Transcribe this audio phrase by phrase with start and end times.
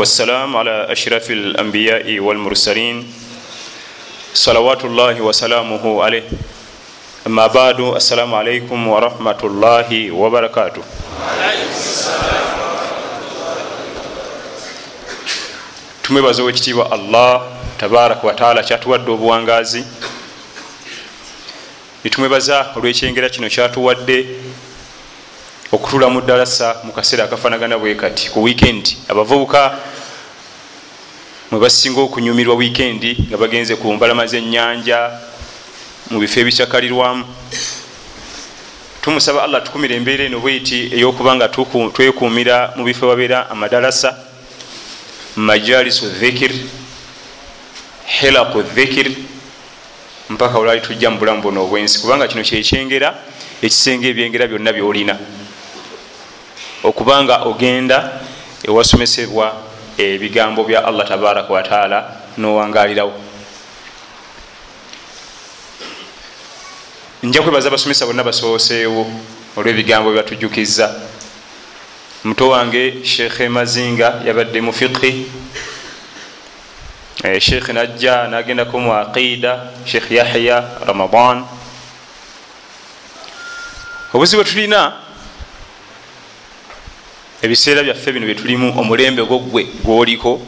[0.00, 3.13] والسلام على أشرف الأنبياء والمرسلين
[4.33, 6.23] صلوات الله وسلامه عليه
[7.27, 10.81] أما بعد السلام عليكم ورحمة الله وبركاته
[16.03, 17.41] tumwebaza owekitiibwa allah
[17.77, 19.83] tabaraka wataala kyatuwadde obuwangazi
[22.03, 24.25] netumwebaza olwekyengera kino kyatuwadde
[25.71, 29.79] okutula mu ddalasa mu kaseera akafanagana bwe kati ku wiikendi abavubuka
[31.51, 34.99] mwe basinga okunyumirwa wiikendi nga bagenze ku mbalama z'ennyanja
[36.11, 37.23] mu bifo ebikyakalirwamu
[39.01, 41.47] tumusaba allah tukumira embeera eno bweti ey'okuba nga
[41.95, 44.11] twekuumira mu bifo babeera amadalasa
[45.35, 46.51] majalisu dhikir
[48.05, 49.07] hilaku dhikir
[50.29, 51.99] mpaka olwali tujja mu bulamu buno obwensi.
[51.99, 53.15] Kubanga kino kyekyengera
[53.61, 55.15] ekisenga ebyengera byonna byolina
[56.83, 58.19] okubanga ogenda
[58.67, 59.55] ewasomesebwa
[59.97, 63.13] ebigambo bya allah tabaraka wataala nowangalirawo
[67.23, 69.05] nja kwebaza abasomesa bonna basooseewo
[69.57, 70.95] olw'ebigambo byebatujukiza
[72.23, 75.25] muto wange sheekhe mazinga yabadde mu fiqhi.
[77.39, 81.45] Sheekhe najja nagendako mu aqida sheekh yahya ramadan.
[84.13, 84.93] Obuzibu tulina
[87.41, 90.39] ebiseera byaffe bino byetulimu omulembe gwo gwe gwoliko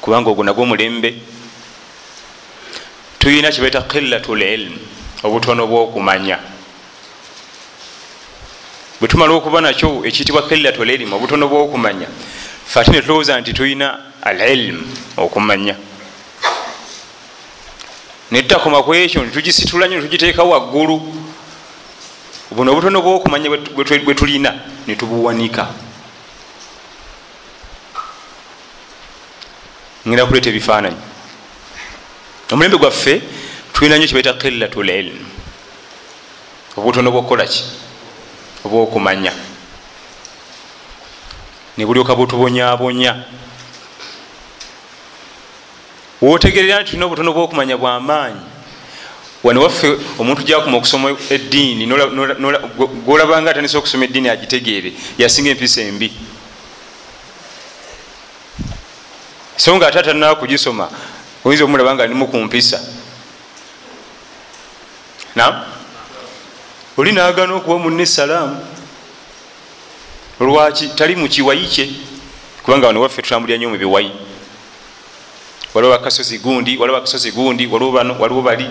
[0.00, 1.14] kubanga ogwo nagwo omulembe
[3.18, 4.78] tulina kyebaita qillatu lilmu
[5.22, 6.38] obutono bwokumanya.
[9.00, 12.08] Bwetumala okuba nakyo ekiyitibwa qillatu lilmu obutono bwokumanya
[12.66, 14.84] fe ate netulowooza nti tulina alilmu
[15.16, 15.76] okumanya.
[18.30, 21.00] Netutakoma ku ekyo netugisitula nyo netugiteeka waggulu.
[22.50, 24.52] Buno obutono bwokumanya bwe tulina
[24.86, 25.68] netubuwanika
[30.06, 30.96] ngenda kuleeta ebifaananyi.
[32.52, 33.22] Omulembe gwaffe
[33.72, 35.26] tulina nyo kibaita qillatu lilmu
[36.76, 37.64] obutono bwokukolaki
[38.64, 39.32] obwokumanya.
[41.76, 43.24] Nebulyoka butubonyabonya
[46.22, 48.40] wotegerera nti tulina obutono bwokumanya bwamaanyi
[49.44, 51.86] wano waffe omuntu jakuma okusoma eddiini
[53.06, 56.12] golabanga atandisa okusoma eddiini agitegeere yasinga empisa embi
[59.56, 60.90] so nga ate atanaa kugisoma
[61.44, 62.80] oyinza omulaba nga nimu kumpisa.
[65.34, 65.64] Nam
[66.96, 68.66] oli nagana okuwa munne esalaamu
[70.40, 70.88] lwaki?
[70.88, 71.90] Tali mukiwayi kye?
[72.62, 74.12] Kubanga wano waffe tutambulira nyo mubiwayi
[75.74, 78.70] waliwo akasozi gundi waliwo akasozi gundi waliwo bano waliwo bali.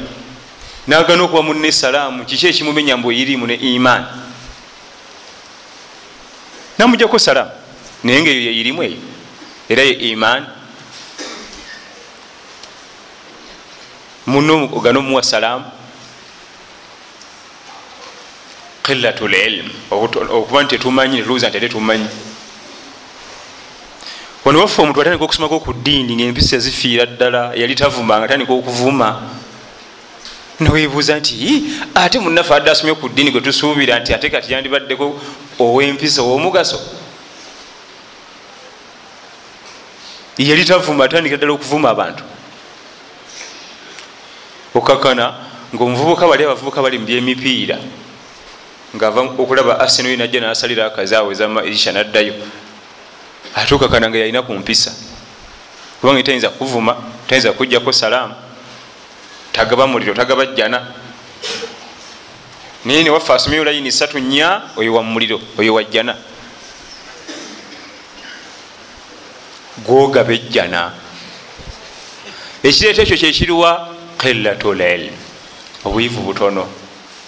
[0.88, 4.06] Nagana okuwa munne esalaamu kiki ekimumenya mbu eyirimu ne imaani
[6.78, 7.52] namujjako salaamu
[8.04, 8.98] naye nga eyo yeyirimu eyo
[9.70, 10.46] era ye imaani
[14.26, 15.66] muno ogana omuwa salaamu
[18.84, 22.08] qillatu lilmu okuba nti tetumanyi netulowooza nti ate tumanyi.
[24.46, 29.22] Wano waffe omuntu atandika okusomako ku ddiini ngaempisa zifiira ddala yali tavuma nga atandika okuvuma.
[30.60, 31.64] Newebuuza nti
[31.96, 35.20] ate munaffe adde asomye ku ddiini gwe tusuubira nti ate kati yandibaddeko
[35.60, 36.80] owempisa owomugaso?
[40.38, 42.24] Yali tavuma atandika ddala okuvuma abantu
[44.74, 45.34] okakana
[45.76, 47.78] ngaomuvubuka bali abavubuka bali mu byemipiira
[48.96, 52.34] ngaava okulaba arsenal najja nasalira akazaawe zamaisha naddayo.
[53.56, 54.94] Ate okakana nga yalina ku mpisa
[56.02, 56.98] kubanga tayinza kuvuma
[57.28, 58.36] tayinza kujjako salaamu
[59.52, 60.94] tagaba muliro tagaba jjana.
[62.86, 66.16] Naye newaffe asomeyo layini satu nya oyo wa muliro oyo wa jjana.
[69.86, 70.92] Gwogaba ejjana
[72.64, 75.14] ekireeta ekyo kyekiriwa qillatu lilm
[75.86, 76.68] obwivu butono.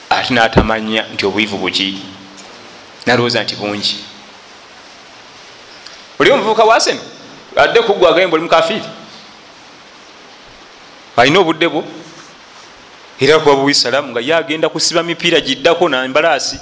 [0.09, 1.99] Ate natamanya nti obwivu buki?
[3.05, 3.97] Nalowooza nti bungi.
[6.19, 7.01] Oli omuvubuka waseno
[7.55, 8.83] adde kuggwa agayemba oli mukafiiri.
[11.17, 11.83] Alina obudde bwo.
[13.19, 16.59] Era kuba buisalamu nga ye agenda kusiba mipiira giddako nambalaasi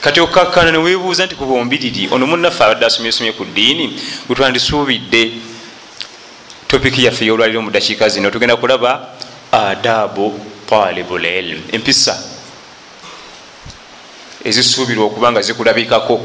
[0.00, 5.32] kati okakkana newebuuza nti kubombiriri ono munaffe abadde asomyesomye ku ddiini wetwandisuubidde
[6.72, 9.12] topiki yaffe eyolwaliro mu dakiika zino tugenda kulaba
[9.52, 12.16] adabu talibu lilm empisa
[14.44, 16.16] ezisuubirwa okuba nga zikulabikako.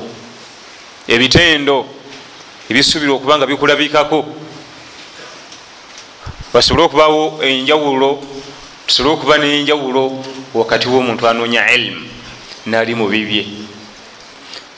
[1.08, 1.86] Ebitendo
[2.70, 4.26] ebisuubirwa okuba nga bikulabikako.
[6.54, 8.24] Basobole okubawo enjawulo
[8.88, 10.24] tusobole okuba nenjawulo
[10.54, 12.08] wakati womuntu anoonya ilimu
[12.66, 13.68] nali mu bibye.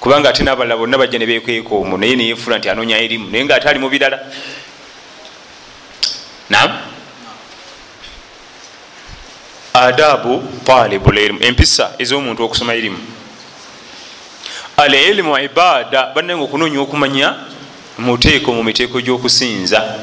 [0.02, 3.70] Kubanga ate nabalala bonna bajja nebekweka omwo naye neyefula nti anonya erimu naye nga ate
[3.70, 4.20] ali mu birala
[6.50, 6.72] nam
[9.74, 12.98] adabu talibu lilmu empisa ez'omuntu okusoma erimu
[14.78, 17.36] al ilimu ibada bannaye nga okunonya okumanya
[18.00, 20.00] muteeko mu miteeko gy'okusinza.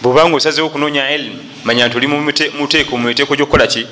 [0.00, 3.86] Bwobanga osazeho okunonya ilimu manya nti oli muteeko mu miteeko gyokukola ki?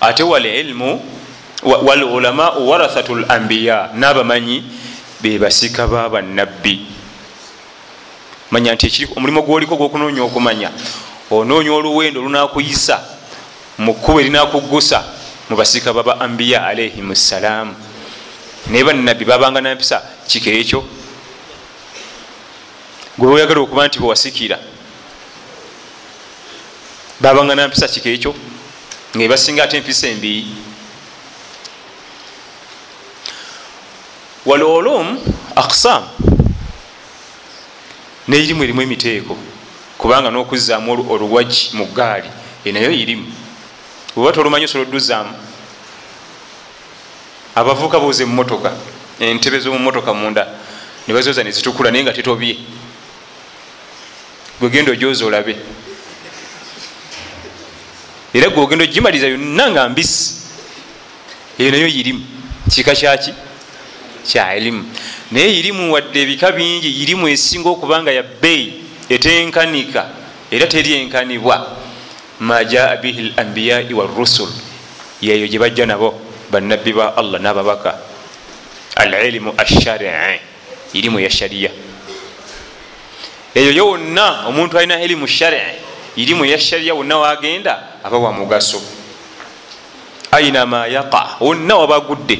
[0.00, 1.00] Ate wal ilimu
[1.62, 4.64] wal ulamau warathatu l ambiya n'abamanyi
[5.22, 6.95] bebasika babannabbi
[8.50, 10.70] manya nti omulimu gwoliko gwokunoonya okumanya.
[11.30, 13.02] Onoonya oluwendo olunakuyisa
[13.78, 15.04] mu kkuba erinakuggusa
[15.50, 17.74] mu basika baba ambiya alaihim ssalaamu
[18.66, 20.84] naye bannabbi babanga nampisa kiko ekyo.
[23.18, 24.58] Gwe oyagala okuba nti bewasikira
[27.20, 28.34] babanga nampisa kiko ekyo
[29.16, 30.46] ngaebasinga ate empisa embi.
[34.46, 35.18] Walolum
[35.56, 36.06] aksam
[38.28, 39.36] neirimu erimu emiteeko
[39.98, 42.28] kubanga nokuzaamu oluwaji mu gaali
[42.64, 43.26] enayo irimu
[44.16, 45.32] oba tolumanyi osobola odduzaamu
[47.54, 48.72] abavuuka booze mumotoka
[49.20, 50.46] entebe zomumotoka munda
[51.08, 52.56] nebazoza nezitukula naye nga tetobye.
[54.60, 55.56] Gwegenda ojoza olabe.
[58.34, 60.34] Era gwogenda ogimaliza yonna nga mbisi
[61.58, 62.24] eyo nayo irimu
[62.70, 63.32] kika kyaki
[64.26, 64.84] kya irimu
[65.30, 68.74] naye irimu wadde ebika bingi irimu esinga okubanga ya bbeeyi
[69.08, 70.06] etenkanika
[70.50, 71.76] era teryenkanibwa.
[72.40, 74.48] Majaa bihi lambiyai warusul
[75.22, 76.20] yeyo gye bajja nabo
[76.50, 77.96] bannabbi ba allah n'ababaka.
[78.96, 80.40] Alilimu asharii
[80.92, 81.70] irimu ya shariya
[83.54, 85.80] eyo yo wonna omuntu alina ilimu sharii
[86.16, 88.82] irimu ya shariya wonna wagenda aba wa mugaso.
[90.32, 92.38] Ainama yaqa wonna wabagudde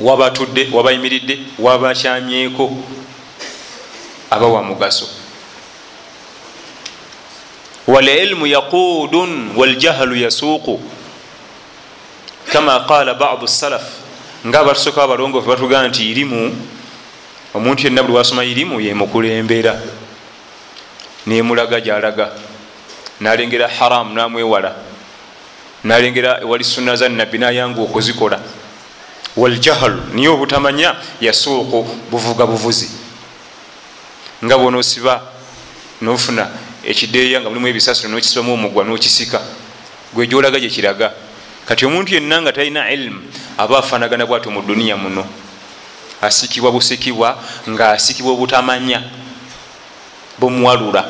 [0.00, 2.70] wabatudde wabayimiridde wabakyamyeko
[4.30, 5.08] aba wa mugaso
[7.86, 10.80] walilmu yaqudun waljahlu yasuuqu
[12.52, 13.82] kama qala badu salaf
[14.46, 16.56] nga abatusoka abalongofu batugamba nti irimu
[17.54, 19.80] omuntu yenna buli wasoma irimu yemukulembera
[21.26, 22.32] nemulaga gyalaga.
[23.20, 24.74] Nalengera haramu namwewala.
[25.84, 28.40] Nalengera ewali sunna za nabbi nayanga okuzikola
[29.36, 30.02] waljahlu.
[30.14, 30.96] Niye obutamanya?
[31.20, 32.90] Yasuuqu buvuga buvuzi.
[34.44, 35.22] Nga bwonoosiba
[36.00, 36.48] nofuna
[36.84, 39.40] ekideeya nga mulimu ebisasiro nokisibamu omugwa nokisika.
[40.14, 41.12] Gwe gyolaga gyekiraga
[41.66, 43.22] kati omuntu yenna nga talina ilimu
[43.58, 45.24] aba afanagana bwatyo mu duniya muno.
[46.22, 47.38] Asikibwa busikibwa
[47.68, 49.02] nga asikibwa obutamanya
[50.38, 51.06] bumuwalula.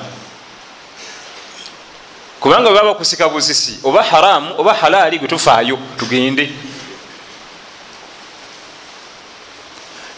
[2.41, 6.53] Kubanga bwe baba bakusika busisi oba haramu oba halaali gwe tufaayo tugende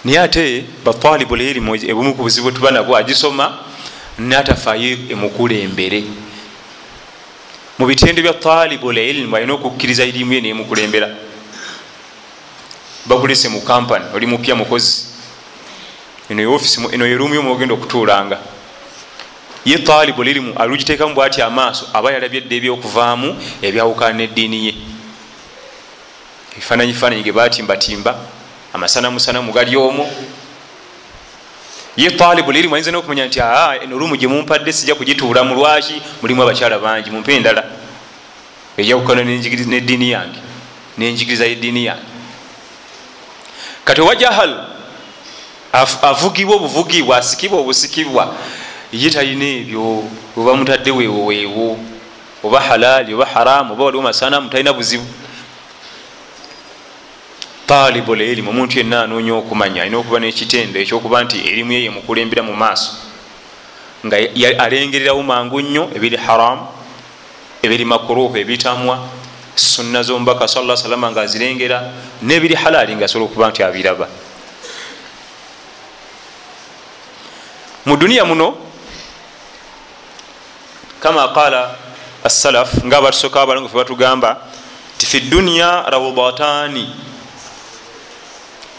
[0.04, 3.58] naye ate batalibu lirimu ebumu ku buzibu tuba nabwo agisoma
[4.18, 6.04] natafaayo emukulembere
[7.78, 11.08] mu bitendo bya talibu lilimu alina okukkiriza irimu ye nemukulembera.
[13.06, 15.06] Bakulese mu kampany oli mupya mukozi.
[16.30, 18.38] Eno yeofisi eno yerumu yomugenda okutuulanga.
[19.64, 24.74] Ye talibu lirimu alugiteekamu bwati amaaso aba yalabye edda ebyokuvaamu ebyawukana neddiini ye.
[26.52, 28.18] Ebifaananyi faananyi ge batimbatimba
[28.74, 30.06] amasanamusanamu gali omwo
[31.96, 36.02] ye talibu lirimu ayinza nokumanya nti aa eno lumu gyemumpadde sijja kugituulamu lwaki?
[36.22, 37.64] Mulimu abakyala bangi mumpe endala.
[38.76, 40.38] Ejawukana neddiini yange
[40.98, 42.02] nenjigiriza yeddiini yange.
[43.84, 44.66] Kati owa jahal
[46.02, 48.34] avugibwa obuvugibwa asikibwa obusikibwa
[48.92, 50.04] ye talina ebyo
[50.36, 51.78] oba mutadde weewo weewo
[52.42, 55.06] oba halaali oba haramu oba waliwo masanamu talina buzibu
[57.66, 62.52] talibu lerimu omuntu yenna anoonya okumanya alina okuba nekitendo ekyokuba nti erimu yeye mukulembera mu
[62.52, 62.92] maaso.
[64.04, 64.16] Nga
[64.58, 66.68] alengererawo mangu nnyo ebiri haramu
[67.62, 69.08] ebiri makuruhu ebitamwa
[69.56, 71.90] sunna zomubaka sa salama nga azirengera
[72.22, 74.08] nebiri halaali nga asobola okuba nti abiraba.
[77.86, 78.56] Mu duniya muno
[81.00, 81.76] kama qala
[82.24, 84.40] assalaf nga abatusoka abalongofe batugamba
[84.96, 87.13] nti fi duniya rawdatani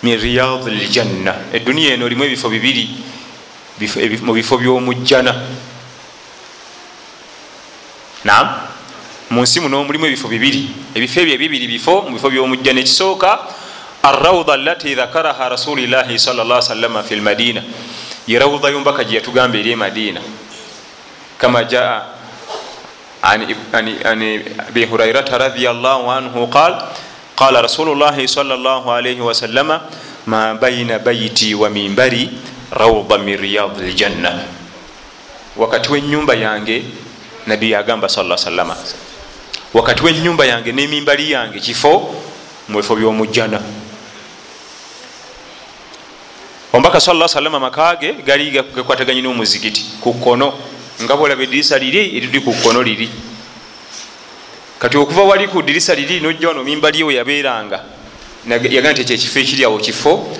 [0.05, 2.85] min riyadi ljanna eduniya eno erimu ebifo bibiri.
[4.21, 5.33] Mu bifo byomujjana.
[8.23, 8.47] Nam
[9.33, 10.93] munsi muno mulimu ebifo bibiri.
[10.93, 13.65] Ebifo ebyo ebibiri bifo mu bifo byomujjana ekisooka
[14.05, 17.63] arrawda allati dhakaraha rasulillahi salla salama fi lmadina
[18.27, 20.21] ye rawda yombaka gye yatugamba eri emadina
[21.37, 22.05] kama jaa
[23.21, 23.41] an
[24.67, 26.85] abi hurairata radiallahu anhu qal
[27.35, 29.81] qala rasulullahi salllahalaihi wasalama
[30.25, 32.29] ma baina baiti wa mimbari
[32.71, 34.31] rawda min riyadi ljanna
[35.57, 36.83] wakati wenyumba yange
[37.47, 38.75] nabbi yagamba sa salama
[39.73, 42.15] wakati wenyumba yange nemimbali yange kifo
[42.69, 43.61] mubifo byomujjana.
[46.73, 50.53] Omubaka sa salama makage gali gakwataganye nomuzigiti ku kkono.
[51.03, 53.09] Nga bwolaba edirisa liri eriri ku kkono liri
[54.85, 57.83] kati okuva wali ku dirisa liri nojja wano mimbali ewe yabeeranga
[58.45, 60.37] yagaa nti ekyekifo ekiryawo kifo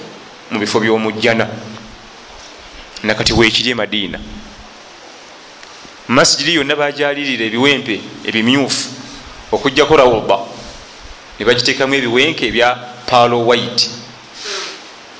[0.52, 1.48] mu bifo byomujjana.
[3.04, 4.20] Nakati wekiri emadiina
[6.08, 7.96] masijiri yonna bajalirira ebiwempe
[8.28, 8.90] ebimyufu
[9.52, 10.38] okujjako rawuba
[11.40, 12.78] nebagiteekamu ebiwenke ebya
[13.10, 13.90] palo white.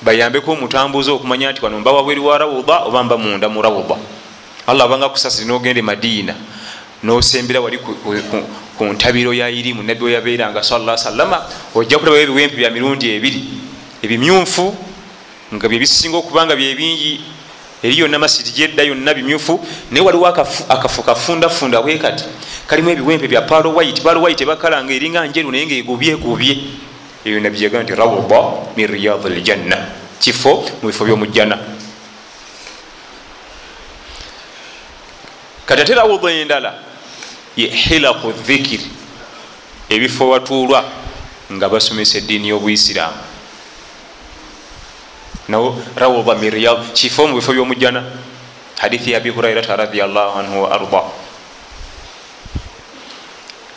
[0.02, 3.96] Bayambeko omutambuzi okumanya nti wano mba wabweri wa rawuba oba mba munda mu rawuba
[4.66, 6.34] allah abanga kusasiri nogenda emadiina
[7.02, 7.78] nosembera wali
[8.76, 11.42] ku ntabiro ya irimu nabbi weyabeeranga sala salama
[11.74, 13.40] ojja kulabayo ebiwempe bya mirundi ebiri.
[14.02, 14.76] Ebimyufu
[15.54, 17.20] nga byebisinga okubanga byebingi
[17.82, 19.60] eri yonna masiti gyedda yonna bimyufu.
[19.90, 22.24] Naye waliwo akafu kafundafunda bwekati
[22.66, 24.02] kalimu ebiwempe bya palo white.
[24.02, 26.58] Palo white ebakalanga eringa njeru naye ngaegubyegubye
[27.24, 28.40] eyo nabbi yagaa nti rawda
[28.76, 29.76] min riyadi ljanna
[30.20, 31.58] kifo mu bifo byomujjana.
[35.66, 36.74] Kati ate rawda endala
[37.56, 38.86] ye hilaku dhikiri
[39.88, 40.84] ebifo watuulwa
[41.52, 43.16] nga basomesa eddiini y'obuisiraamu
[45.48, 48.02] nawo rawda min riyad kifo mu bifo byomujjana
[48.78, 51.02] hadithi ya abi hurairata radiallahu anhu wa arda.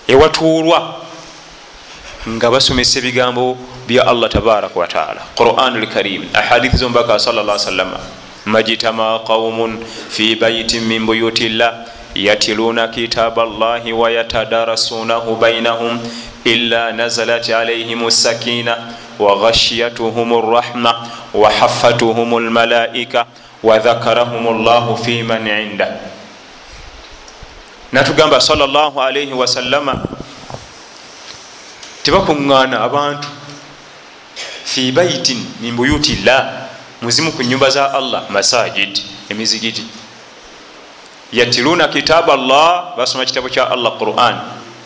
[0.08, 1.06] Ewatuulwa
[2.28, 3.58] nga basomesa ebigambo
[3.88, 8.00] bya allah tabaraka wataala quran lkarim ahadithi zombaka sal llah salama
[8.46, 11.86] majtama qaumun fi baitin min buyuti llah
[12.16, 16.00] yatiluna kitaba llahi wayatadarasunahu bainahum
[16.44, 18.78] illa nazalat alaihim sakina
[19.20, 23.26] waghashiyatuhum rrahma wahafatuhum lmalaika
[23.64, 26.00] wadhakarahum llahu fi man inda.
[27.92, 30.02] Natugamba sal llah alaihi wasallama
[32.04, 33.28] tebakuŋŋaana abantu
[34.66, 36.70] fi baitin min buyuti llah
[37.02, 39.00] muzimu ku nyumba za allah masajid
[39.30, 39.84] emizigiti
[41.32, 44.36] yatiluna kitaba llah basoma kitabo kya allah quran.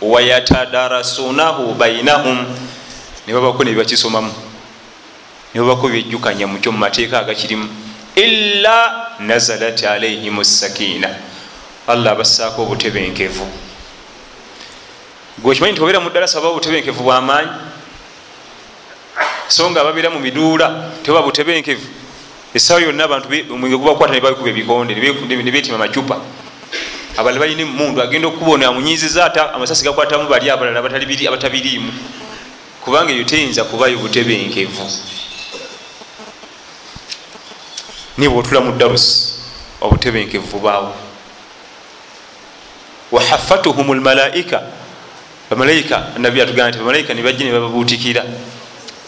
[0.02, 2.46] Wayatadarasunahu bainahum.
[3.28, 4.34] Nebabako nebibakisomamu
[5.54, 7.70] nebabako byejjukanya mukyo mumateeka agakirimu.
[8.16, 11.10] Illa nazalat alaihim sakina.
[11.88, 13.48] Allah abassaako obutebenkevu.
[15.40, 17.50] Gwekimanyi nti obeera mudalasa oba obutebenkevu bwamaanyi
[19.48, 21.88] so nga ababeera mu miduula teba butebenkevu
[22.54, 24.94] esawa yonna abantu omwenge gubakwata nebabikuba ebikonde
[25.44, 26.22] nebetima macupa
[27.18, 31.92] abalala balina emundu agenda okubona amunyiziza ate amasasi gakwatamu bali abalala abatabiriimu.
[32.84, 34.90] Kubanga eyo teyinza kubayo butebenkevu.
[38.18, 39.34] Niba otula mu darusi
[39.82, 40.94] obutebenkevu bubaawo
[43.12, 44.62] wahafatuhum lmalaika
[45.50, 48.26] bamalayika nabbi atugamba nti bamalayika nibajja nebababuutikira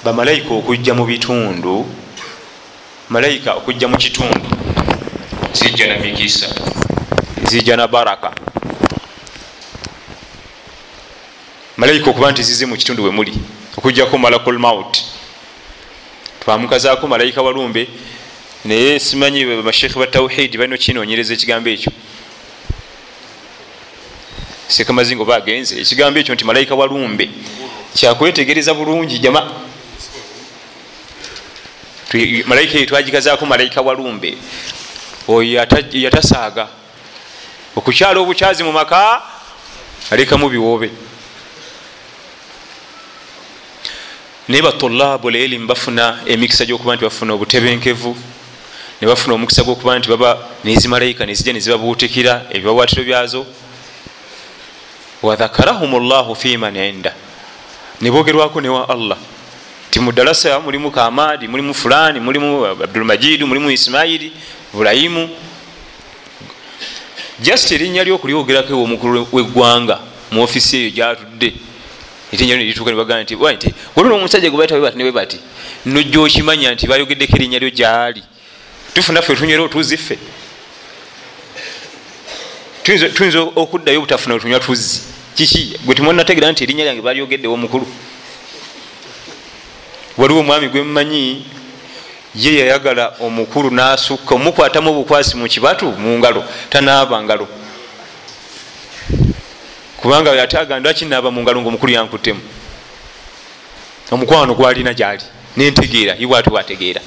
[0.03, 1.85] bamalayika okujja mu bitundu
[3.09, 4.41] malayika okujja mu kitundu.
[5.53, 6.47] Zijja na mikisa.
[7.43, 8.33] Zijja na baraka.
[11.77, 13.33] Malayika okuba nti zize mu kitundu wemuli
[13.77, 14.97] okujjako malakul maut.
[16.39, 17.88] Twamukazaako malayika walumbe
[18.65, 21.91] naye simanyi bashekhe ba tauhidi balina okinonyereza ekigambo ekyo.
[24.67, 27.29] Sekamazinga oba agenze ekigambo ekyo nti malayika walumbe
[27.95, 29.64] kyakwetegereza bulungi jama
[32.45, 34.38] malayika eyo twagikazaako malayika walumbe
[35.27, 36.67] oyo yatasaaga.
[37.75, 39.21] Okukyala obukyazi mu maka
[40.12, 40.91] alekamu biwoobe.
[44.47, 48.17] Naye batulabu lelimu bafuna emikisa gyokuba nti bafuna obutebenkevu
[49.01, 53.45] nebafuna omukisa gwokuba nti baba nezi malayika nezijja nezibabuutikira ebibawaatiro byazo.
[55.21, 57.13] Wadhakarahum llahu fiman inda.
[58.01, 59.17] Nebogerwako newa allah
[59.89, 64.31] ti mudalasa mulimu kamadi mulimu fulani mulimu abdulmajidu mulimu ismaili
[64.73, 65.29] burahimu
[67.39, 69.99] just erinnya lyokulyogerako omukulu weggwanga
[70.31, 71.53] mu ofisi eyo gyatudde.
[72.33, 75.39] Erinnya nerituuka nebagamba nti nti waliwo omusajja gwe bayita webati newebati
[75.85, 78.23] nojja okimanya nti bayogeddeko erinnya lyo gyali.
[78.93, 80.17] Tufunaffe tunywera otuzi ffe.
[82.83, 85.01] Tuyinza okuddayo obutafuna wetunywa tuzzi.
[85.35, 85.79] Kiki?
[85.85, 87.87] Gwe timwanategera nti erinnya lyange balyogeddewo omukulu
[90.17, 91.45] waliwo omwami gwemumanyi
[92.36, 97.48] ye yayagala omukulu nasukka omukwatamu obukwasi mu kibatu mungalo tanaaba ngalo.
[99.98, 102.41] Kubanga ate aganda akinaaba mungalo ngaomukulu yankuttemu?
[104.12, 105.24] Omukwano gwalina gyali
[105.57, 107.01] nentegeera iwaati wategeera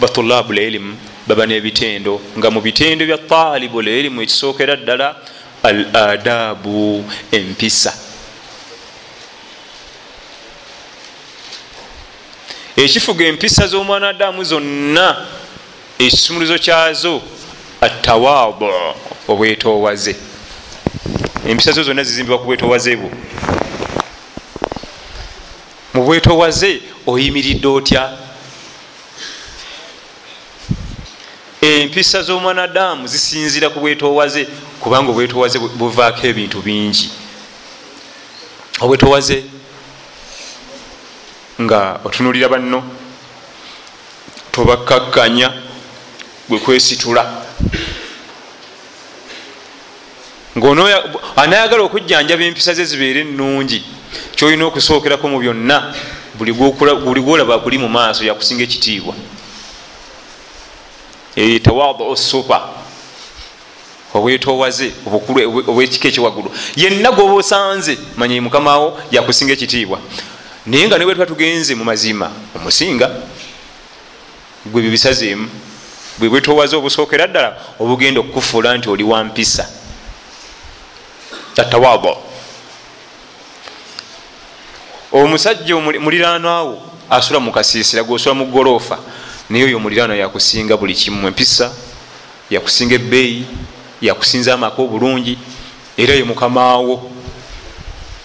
[0.00, 5.16] batulabu lilimu baba nebitendo nga mu bitendo bya talibu lilimu ekisookera ddala
[5.62, 8.07] al adabu empisa
[12.78, 15.26] ekifuga empisa z'omwana adamu zonna
[15.98, 17.22] ekisumulizo kyazo
[17.80, 18.70] atawadu
[19.28, 20.16] obwetowaze
[21.48, 23.10] empisa zo zonna zizimbibwa ku bwetowaze bwo.
[25.94, 28.12] Mu bwetowaze oyimiridde otya?
[31.60, 34.46] Empisa z'omwana adamu zisinzira ku bwetowaze
[34.80, 37.10] kubanga obwetowaze buvaako ebintu bingi.
[38.80, 39.57] Obwetowaze
[41.60, 42.82] nga otunulira banno
[44.52, 45.52] tobakakkanya
[46.48, 47.42] gwe kwesitula.
[50.58, 53.84] Ngaanayagala okujjanjaba empisa ze zibeere ennungi
[54.36, 55.94] kyolina okusookerako mu byonna
[56.38, 56.52] buli
[57.22, 59.14] gwolaba kuli mu maaso yakusinga ekitiibwa.
[61.62, 62.68] Tawadu supa
[64.14, 64.92] obwetowaze
[65.66, 66.50] obwekika ekiwaggulu.
[66.76, 69.98] Yenna gwoba osanze manye mukamawo yakusinga ekitiibwa
[70.68, 73.08] naye nga nebwe tuba tugenze mu mazima omusinga
[74.66, 75.48] gwe bibisazeemu
[76.18, 79.64] bwe bwetowaze obusookera ddala obugenda okukufuula nti oli wampisa
[81.56, 82.12] atawabo
[85.12, 86.76] omusajja muliranwawo
[87.10, 88.98] asula mukasiisira gwosula mu golofa
[89.48, 91.72] naye oyo omuliraano yakusinga buli kimu empisa
[92.50, 93.46] yakusinga ebbeeyi
[94.02, 95.38] yakusinza amaka obulungi
[95.96, 97.17] era ye mukamaawo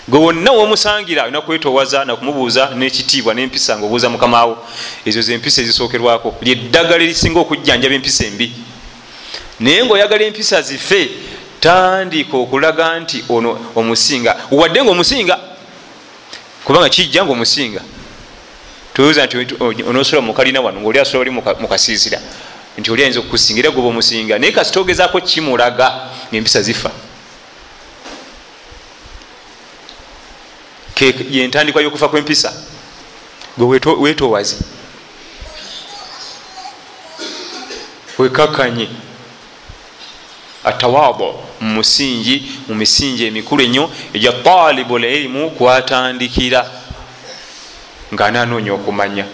[0.07, 4.67] gwe wonna womusangira olina kwetowaza nakumubuuza nekitiibwa nempisa nga obuuza mukamaawo
[5.05, 8.51] ezo zempisa ezisookerwako lyeddagala erisinga okujjanjaba empisa embi.
[9.60, 11.10] Naye ngaoyagala empisa zife.
[11.60, 14.36] Tandika okulaga nti ono omusinga.
[14.51, 15.39] Wadde nga omusinga
[16.65, 17.81] kubanga kijja nga omusinga.
[18.93, 19.38] Tuuza nti
[19.89, 22.19] onosola mukalina wano ngaoli asola oli mukasiisira
[22.77, 24.39] nti oli ayinza okukusinga era gweba omusinga.
[24.39, 25.92] Naye kasi togezaako kimulaga
[26.29, 26.92] ngaempisa zifa
[31.31, 32.53] yentandikwa yokufa kwempisa?
[33.57, 34.57] Gwe wetowaze
[38.18, 38.87] wekakanye
[40.63, 46.72] atawabo mumusingi mu misingi emikulu ennyo egya talibu lilimu kwatandikira
[48.13, 49.25] nga nanoonya okumanya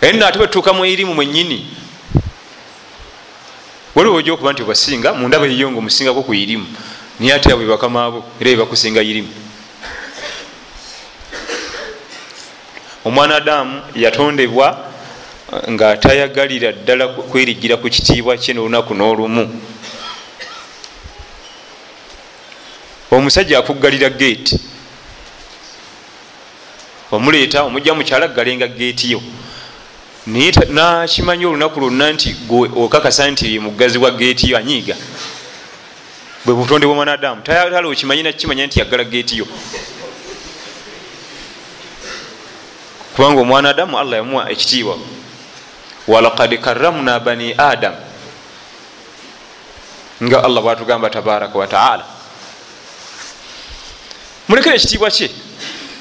[0.00, 1.66] eno ate bwetutuuka mu irimu mwenyini.
[3.94, 6.66] Waliwo ojja okuba nti basinga mundaba eyo nga omusingako ku irimu
[7.20, 9.28] naye ate abwe bakamaabo era bebakusinga irimu
[13.04, 14.88] omwana adamu yatondebwa
[15.70, 19.60] nga tayagalira ddala kwerigira ku kitiibwa kye nolunaku n'olumu.
[23.10, 24.60] Omusajja akuggalira geeti
[27.10, 29.22] omuleeta omujja mukyala galenga geeti yo.
[30.26, 32.36] Naye nakimanya olunaku lwonna nti
[32.76, 34.96] okakasa nti mugazi wa geeti yo anyiiga
[36.48, 39.46] bwe butonde bwomwana adamu tayagala okimanyi nakimanya nti yagala geeti yo.
[43.16, 44.98] Kubanga omwana adamu allah yamuwa ekitiibwa.
[46.08, 47.94] Walakad karamna bani adam.
[50.22, 52.04] Nga allah bwatugamba tabaraka wataala
[54.48, 55.30] mulekere ekitiibwa kye.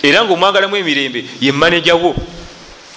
[0.03, 2.15] Era nga omwagalamu emirembe ye manejawo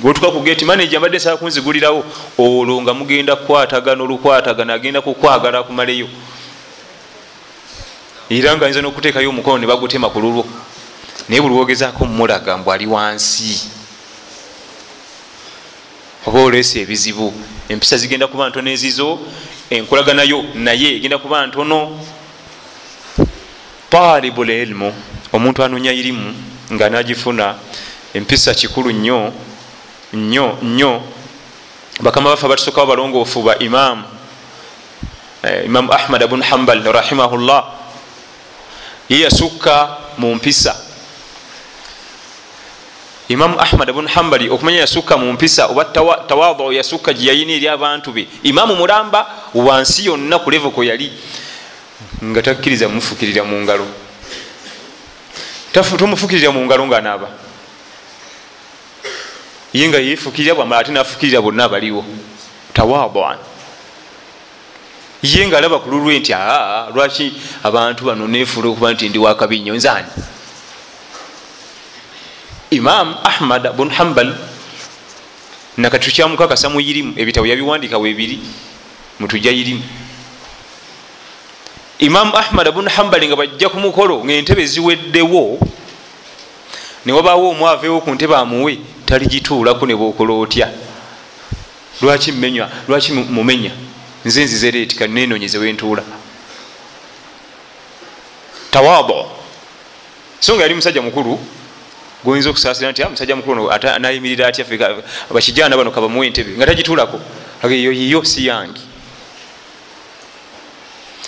[0.00, 2.04] gwetuka kugeti maneja mbadde saa kunzigulirawo
[2.38, 6.08] olwo nga mugenda kukwatagana olukwatagana agenda kukwagala akumaleyo
[8.31, 10.47] era nga yinza nokuteekayo omukono ne bagutema ku lulwo
[11.29, 13.71] naye buli wogezaako mulaga mbw ali wansi.
[16.27, 17.33] Oba oleesa ebizibu.
[17.69, 19.19] Empisa zigenda kuba ntono ezizo
[19.71, 21.99] enkolaganayo naye egenda kuba ntono.
[23.90, 24.95] Talibu lilmu
[25.33, 26.35] omuntu anonya irimu
[26.73, 27.55] nga nagifuna
[28.14, 29.33] empisa kikulu nnyo
[30.12, 31.03] nnyo nnyo.
[32.01, 34.05] Bakama bafe batusookawo balongoofu ba imamu
[35.64, 37.80] imamu ahmad bnu hambal rahimahullah
[39.11, 40.77] ye yasukka mu mpisa.
[43.29, 45.85] Imamu ahmad bnu hambali okumanya yasukka mu mpisa oba
[46.29, 48.29] tawadu yasukka gyeyayina eri abantu be.
[48.42, 51.12] Imamu mulamba wansi yonna ku levoko yali.
[52.23, 53.87] Nga takkiriza mufukirira mu ngalo.
[55.73, 57.29] Tomufukirira mu ngalo nga naaba
[59.75, 62.05] ye nga yefukirira bwamala ate nafukirira bonna abaliwo.
[62.75, 63.49] Tawaduan
[65.22, 69.74] ye nga alaba ku lulwe nti aa lwaki abantu bano nefuula okuba nti ndi wakabinyo
[69.74, 70.09] nzani
[72.70, 74.35] imam ahmad bun hambal
[75.76, 78.38] nakati tukyamukakasa mu irimu ebitabo yabiwandika webiri
[79.20, 79.85] mutujja irimu
[82.00, 85.61] imamu ahmad abun hambali nga bajja ku mukolo ngaentebe ziweddewo
[87.06, 90.68] newabaawo omwaveewo ku ntebe amuwe taligituulako ne bwokola otya?
[92.02, 93.70] Lwaki mmenywa lwaki mumenya
[94.24, 96.02] nze nzizereeti kanenonyeze wentuula.
[98.70, 99.30] Tawabo.
[100.40, 101.38] So nga yali musajja mukulu
[102.24, 104.64] goyinza okusaasira nti ah, musajja mukulu nayimirira atya
[105.30, 107.20] bakijana bano kabamuwa entebe nga tagituulako.
[107.64, 108.80] Eyo yiyo si yange.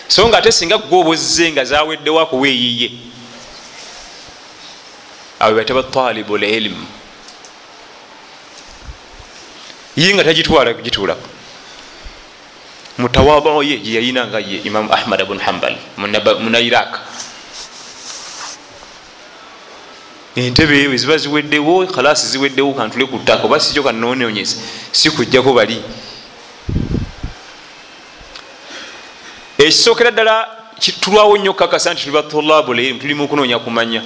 [0.09, 2.90] So nga ate singa gobozze nga zaweddewo akuweeyiye
[5.42, 6.87] abo bataba talibu lilmu
[9.96, 11.28] ye nga tagitwala kugituulako
[13.03, 17.01] mutawabao ye gyeyayina nga ye imamu ahmad bun hambal muna iraq
[20.37, 24.57] entebe ewe ziba ziweddewo kalasi ziweddewo kantule ku ttaka oba sikyo kanononyeze
[24.93, 25.83] sikujjako bali.
[29.59, 30.49] Ekisookera ddala
[31.01, 34.03] tulwawo nnyo okukakasa nti tuli batulabu lilmu tuli mu kunoonya kumanya.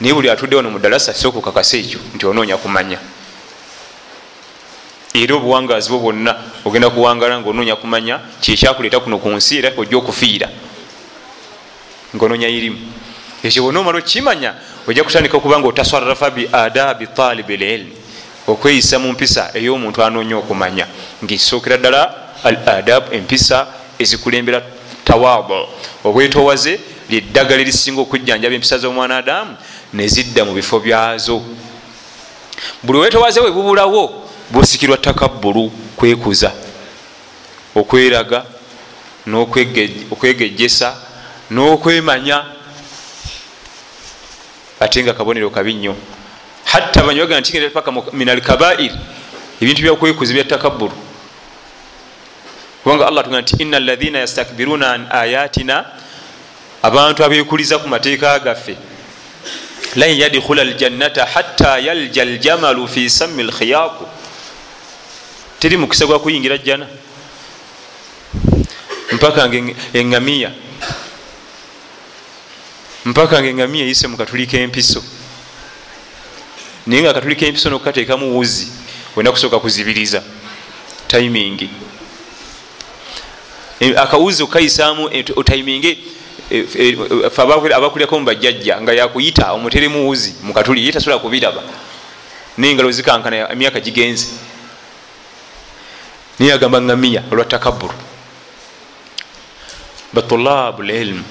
[0.00, 2.98] Naye buli atudde wano mu ddalasa sooka okukakasa ekyo nti onoonya kumanya
[5.14, 10.48] era obuwangazi bwo bwonna ogenda kuwangala ngaonoonya kumanya kyekyakuleeta kuno ku nsi era ojja okufiira.
[12.14, 12.78] Ngaonoonya irimu.
[13.42, 14.54] Ekyo bwonna omala okukimanya
[14.86, 17.92] ojja kutandika okuba nga otaswarafa bi adabi talibi lilmi
[18.46, 20.86] okweyisa mu mpisa ey'omuntu anoonya okumanya.
[21.24, 23.66] Ngaekisookera ddala al adabu empisa
[23.98, 24.62] ezikulembera
[25.04, 25.68] tawabo
[26.04, 29.56] obwetowaze lyeddagala erisinga okujjanjaba empisa z'omwana adamu
[29.92, 31.42] nezidda mu bifo byazo.
[32.82, 36.52] Buli wetowaze we bubulawo busikirwa takabbulu kwekuza
[37.74, 38.44] okweraga
[40.10, 40.96] okwegejesa
[41.50, 42.44] n'okwemanya.
[44.80, 45.96] Ate nga kabonero kabi nnyo.
[46.64, 48.92] Hatta banyi bagenda nti paka min alkabair
[49.60, 50.92] ebintu byakwekuza bya takabbulu
[52.82, 55.84] kubanga allah tugenda nti ina alaina yastakbiruna an ayatina
[56.82, 58.76] abantu abekuliza ku mateeka gaffe
[59.96, 64.06] lan yadkhula aljannata hatta yalja aljamalu fi sami lkhiyaku
[65.60, 66.86] teri mukisa gwa kuyingira jjana.
[69.12, 69.50] Mpaka
[69.92, 70.50] eŋamiya
[73.04, 75.04] mpaka nga eŋamiya eyise mu katuli kempiso
[76.86, 78.72] naye nga akatuli kempiso nokukateekamu wuzi
[79.16, 80.22] wena kusooka kuzibiriza.
[81.08, 81.70] Timingi
[83.80, 85.24] e, akawuzi okukayisaamu e,
[86.50, 86.96] e,
[87.74, 91.62] abakulyako mubajjajja nga yakuyita omuteremu wuzi mukatuli ye tasobola kubiraba.
[92.56, 94.26] Naye engalo zikankana emyaka gigenze
[96.40, 97.22] niye agamba ngamiya?
[97.30, 97.94] Olwa takaburu
[100.12, 101.24] batulabu lilmu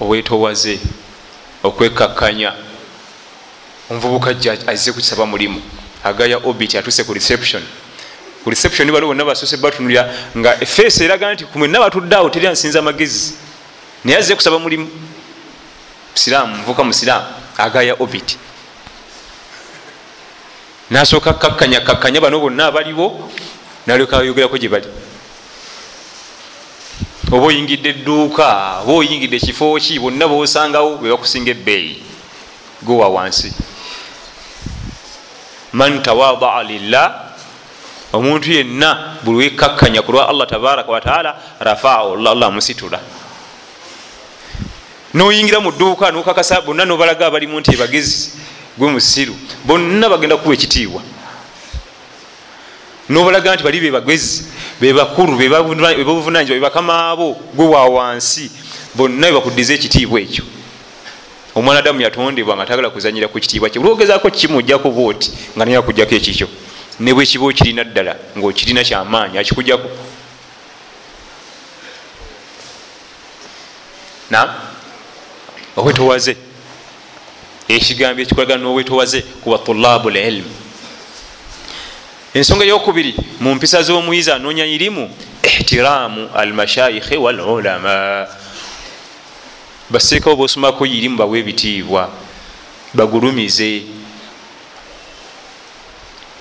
[0.00, 0.80] owetowaze
[1.62, 2.52] okwekakanya
[3.90, 5.62] omuvubuka jja aze kusaba mulimu.
[6.04, 7.62] Agaya obit atuse ku reception.
[8.44, 12.82] Ku reception baliwo bonna basose batunulya nga efeesi eraga nti kumwena batudde awo teri ansinza
[12.82, 13.34] magezi.
[14.04, 14.90] Naye aze kusaba mulimu.
[16.12, 17.26] Musiraamu muvuka musiraamu.
[17.58, 18.36] Agaya obit
[20.90, 23.30] nasooka kakkanya kakkanya bano bonna abaliwo
[23.86, 24.86] nalyoka ayogerako gye bali.
[27.32, 32.02] Oba oyingidde edduuka oba oyingidde ekifo ki bonna bosangawo bebakusinga ebbeeyi
[32.82, 33.52] gowa wansi.
[35.72, 37.32] Man tawadaa lillah
[38.12, 43.00] omuntu yenna buli wekakkanya ku lwa allah tabaraka wataala rafaahu allah amusitula.
[45.14, 48.30] Noyingira mu dduuka nokakasa bonna nobalaga abalimu nti bagezi
[48.78, 51.02] gwe musiru bonna bagenda kuwa ekitiibwa
[53.12, 54.44] nobalaga nti bali bebagwezi
[54.80, 58.50] bebakulu bebabuvunanyizibwa bebakamaabo gwe wa wansi
[58.94, 60.44] bonna bebakuddiza ekitiibwa ekyo.
[61.54, 63.80] Omwana adamu yatondebwa nga tagala kuzanyira ku kitiibwa kye.
[63.80, 66.48] Olwogezaako kimujjako bwoti nga naye akujjako ekikyo
[67.00, 69.88] ne bwekiba okirina ddala ngaokirina kyamaanyi akikujjako
[74.30, 74.48] nam
[75.76, 76.36] owetowaze?
[77.68, 80.61] Ekigambo ekikolaga nowetowaze kuba tulabu lilmu
[82.34, 85.10] ensonga yokubiri mu mpisa z'omuyizi anoonya irimu
[85.42, 88.26] ihtiraamu almashaikhi walulama
[89.90, 92.08] baseekawo bosomako irimu bawe ebitiibwa
[92.94, 93.82] bagulumize.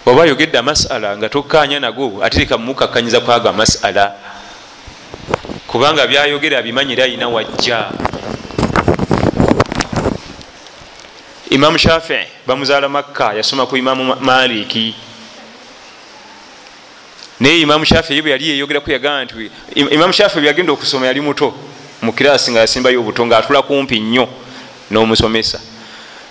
[0.06, 4.16] Oba ayogedde amasala nga tokkanya nago atereka mumukakanyiza kwaga masala
[5.68, 7.92] kubanga byayogera abimanyire ayina wajja.
[11.50, 14.96] Imamu shafii bamuzaala makka yasoma ku imamu maliki
[17.42, 21.54] naye imamu shafii bwe yali yeyogeraku yagamba nti imamu shafii bwe yagenda okusoma yali muto
[22.02, 24.28] mukirasi nga yasimbayo obuto ngaatula kumpi nnyo
[24.92, 25.60] n'omusomesa.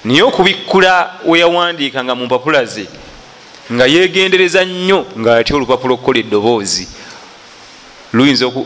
[0.04, 2.86] Naye okubikkula weyawandiika nga mumpapula ze
[3.72, 6.88] nga yegendereza nnyo nga atya olupapula okukola eddoboozi.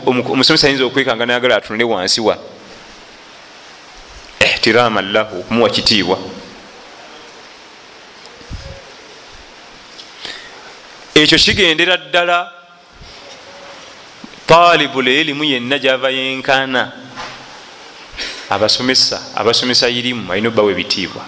[0.05, 2.37] Omusomesa ayinza okwekanga nayagala atunule wansi wa.
[4.39, 6.19] Ihtirama llahu okumuwa kitiibwa
[11.15, 12.51] ekyo kigendera ddala.
[14.47, 16.91] Talibu lelimu yenna gyava yenkana.
[18.49, 21.25] Abasomesa abasomesa irimu alina obbawa ebitiibwa.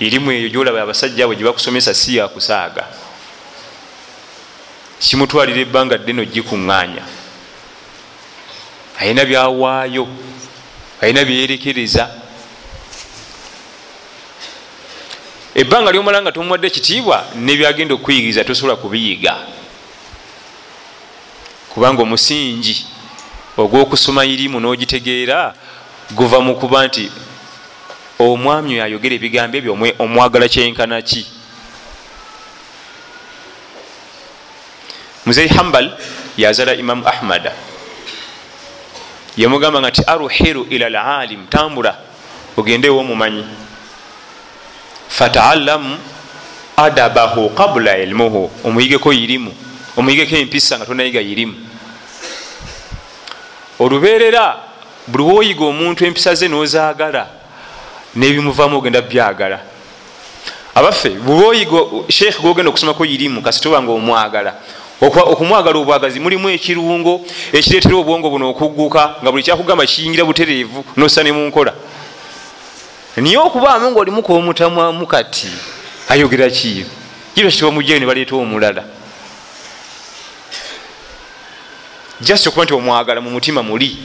[0.00, 2.84] Irimu eyo gyolaba abasajja bwe gyebakusomesa si yakusaaga
[4.98, 7.04] kimutwalira ebbanga ddeno gikuŋŋaanya
[8.98, 10.08] alina byawaayo
[11.00, 12.21] alina byerekereza
[15.54, 19.36] ebbanga lyomala nga tomuwadde ekitiibwa nebyagenda okuyigiriza tosobola kubiyiga.
[21.68, 22.86] Kubanga omusingi
[23.56, 25.54] ogwokusoma irimu n'ogitegeera
[26.16, 27.04] guva mu kuba nti
[28.18, 31.22] omwami oyo ayogera ebigambo ebyo omwagala kyenkana ki?
[35.26, 35.86] Muzei hambal
[36.36, 37.52] yazala imamu ahmada
[39.36, 41.96] yamugamba nga ti aruhiru ila lalim tambula
[42.56, 43.44] ogende ewomumanyi
[45.12, 45.98] fataallamu
[46.76, 48.50] adabahu qabula ilmuhu.
[48.64, 49.52] Omuyigeko irimu
[49.96, 51.54] omuyigeko empisa nga tonayiga irimu
[53.78, 54.56] oluberera
[55.06, 57.26] buli woyiga omuntu empisa ze nozagala
[58.16, 59.60] nebimuvamu ogenda byagala.
[60.74, 64.54] Abaffe buli woyiga sheekh gogenda okusomako irimu kasitobanga omwagala.
[65.02, 67.20] Okumwagala obwagazi mulimu ekirungo
[67.52, 71.74] ekiretera obwongo buno okugguka nga buli kyakugamba kiyingira butereevu nosa ne munkola
[73.20, 75.48] niye okubaamu nga olimu komutamwamu kati
[76.08, 76.86] ayogera ki?
[77.34, 78.84] Kirwa kitibamugjayo ne baleeta omulala.
[82.20, 83.96] Just okuba nti omwagala mu mutima muli.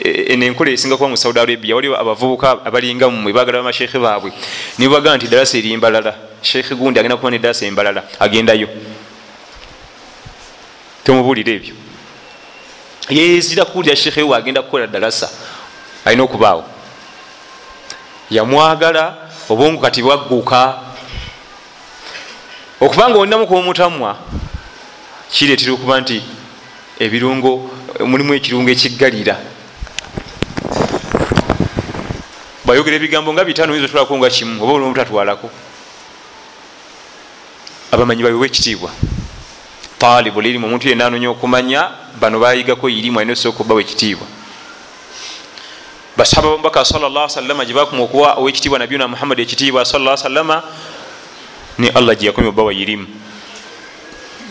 [0.00, 4.32] E, enenkola esinga kuba mu saudi arabia waliwo abavubuka abalinga mumwe bagala bamashekhe baabwe.
[4.78, 8.68] Nibagaa nti dalasa eri mbalala shekhe gundi agenda kuba nedalasa embalala agendayo.
[11.04, 11.74] Tomubulira ebyo.
[13.10, 15.30] Yezira kuwulira shekhe we agenda kukola dalasa
[16.04, 16.75] alina okubaawo
[18.30, 19.14] yamwagala
[19.48, 20.78] obwongo kati bwagguka.
[22.80, 24.16] Okubanga olinamu kuomutamwa
[25.30, 26.22] kiretera okuba nti
[26.98, 27.70] ebirungo
[28.04, 29.36] mulimu ekirungo ekiggalira.
[32.64, 35.50] Bayogera ebigambo nga bitaano yinza otwalako nga kimu oba olwomutatwalako
[37.92, 38.90] abamanyi bawewa ekitiibwa
[39.98, 44.26] talibu lirimu omuntu yenna anonya okumanya bano bayigako irimu alina osooka obbawa ekitiibwa
[46.16, 50.62] basahaba bamubaka salla salama gyebakuma okuwa owekitiibwa nabiyuna muhammadi ekitiibwa salla salama
[51.78, 53.06] ni allah gyeyakomya obbawa irimu.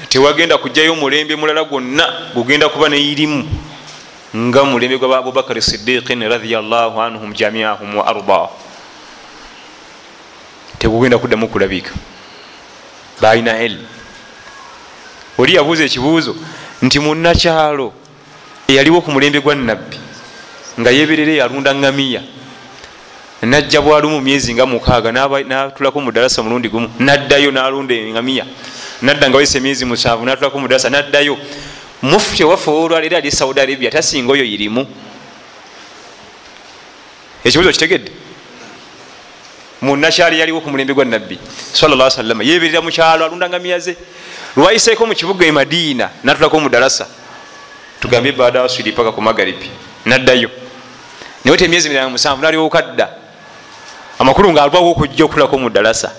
[0.09, 3.49] Tewagenda kujjayo omulembe mulala gwonna gugenda kuba neirimu
[4.35, 8.49] nga mulembe gwa abubakari sidiqin radiallahu anhum jamiahum wa arda.
[10.77, 11.91] Tegugenda kuddamu kulabika.
[13.21, 13.87] Balina ilmu
[15.37, 16.35] oli yabuuza ekibuuzo
[16.81, 17.93] nti munakyalo
[18.67, 20.04] eyaliwo ku mulembe gwa nabbi
[20.79, 22.21] nga yeberere yalunda ngamiya
[23.41, 28.45] najja bwali mu myezi nga mukaaga natulako mudalasa mulundi gumu naddayo nalunda engamiya
[29.01, 31.37] nadda nga wesa emyezi musanvu natulako mudalasa naddayo.
[32.01, 34.85] Mufuti owaffe olwaleero ali saudi arabia tasinga oyo irimu
[37.43, 38.11] ekibuzo kitegedde?
[39.81, 41.39] Munakyali yaliwo ku mulembe gwa nabbi
[41.73, 43.97] salla salama yeberera mukyalo alunda ngamiya ze.
[44.57, 47.07] Lwayiseeko mukibuga e madiina natulako mudalasa
[47.99, 49.69] tugambye baada waswiri paka ku magaribi
[50.05, 50.49] naddayo
[51.45, 53.09] naye te emyezi miranga musanvu naliwokadda
[54.19, 56.11] amakulu nga alwawo okujja okulako mudalasa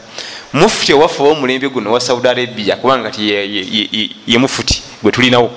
[0.53, 3.31] mufuti owaffe owomulembe guno wa saudi arabia kubanga ti
[4.27, 5.51] ye mufuti gwe tulinawo.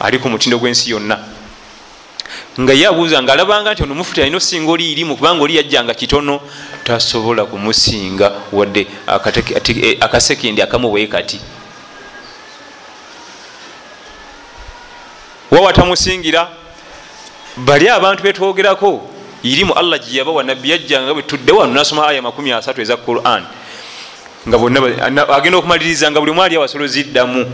[0.00, 1.18] Ali ku mutindo gw'ensi yonna.
[2.60, 5.94] Nga ye abuuza nga alabanga nti ono mufuti alina osinga oli irimu kubanga oli yajjanga
[5.94, 6.40] kitono
[6.84, 8.86] tasobola kumusinga wadde
[10.00, 11.40] akasekendi akamu bwe kati
[15.50, 16.59] wawa tamusingira
[17.56, 19.00] bali abantu betwogerako
[19.42, 23.44] irimu allah gyeyabawa nabbi yajjanga bwe tudde wano nasoma aya 3 eza quran.
[24.48, 24.80] Nga bonna
[25.28, 27.46] agenda okumaliriza nga buli mwali awasolo ziddamu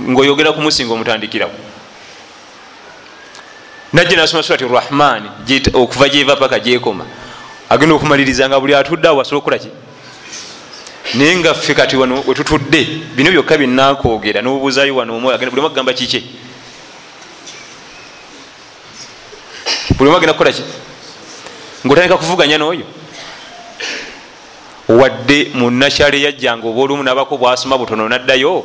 [0.00, 1.52] ngaoyogera kumusinga omutandikirawo.
[3.92, 5.28] Najja nasoma surati rahmani
[5.72, 7.04] okuva gyeva paka gyekoma
[7.68, 9.70] agenda okumaliriza nga buli atudde awo asobola okukolaki
[11.14, 16.22] naye nga ffe kati wano wetutudde bino byokka byenakogera nobubuzayo wano omu agamba kike
[20.04, 20.62] buli omu agenda kukolaki
[21.86, 22.84] ngaotandika kuvuganya n'oyo?
[24.88, 28.64] Wadde munakyalo yajjanga oba olumu nabako bwasoma butono naddayo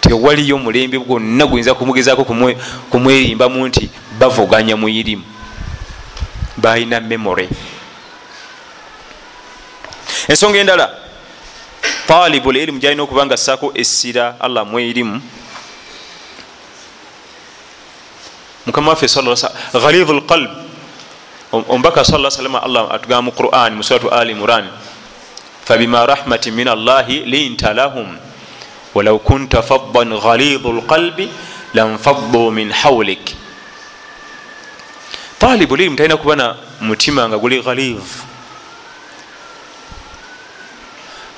[0.00, 2.24] tewaliyo mulembe gwonna guyinza kumugezako
[2.90, 5.24] kumwerimbamu nti bavuganya muyirimu.
[6.56, 7.48] Balina memory.
[10.28, 10.90] Ensonga endala
[12.06, 15.22] talibu lirimu gyalina okuba nga assako essira allah mwerimu
[18.66, 19.06] mukama waffe
[19.72, 20.69] ghalidu lqalb
[21.52, 24.70] omubaka sa salama allah atugamba mu quran musuratu ali muran
[25.64, 28.16] fabima rahmatin min allahi linta lahum
[28.94, 31.28] walau kunta faddan ghalidu lqalbi
[31.74, 33.34] lanfaddu min hawlik
[35.38, 37.98] talibu lirimu talina kuba na mutima nga guli ghalid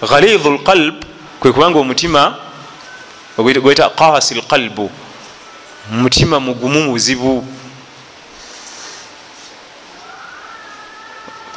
[0.05, 0.95] ghalidu lqalb
[1.41, 2.37] kwe kubanga omutima
[3.39, 4.91] gweta qasi lqalbu
[5.91, 7.45] mutima mugumu muzibu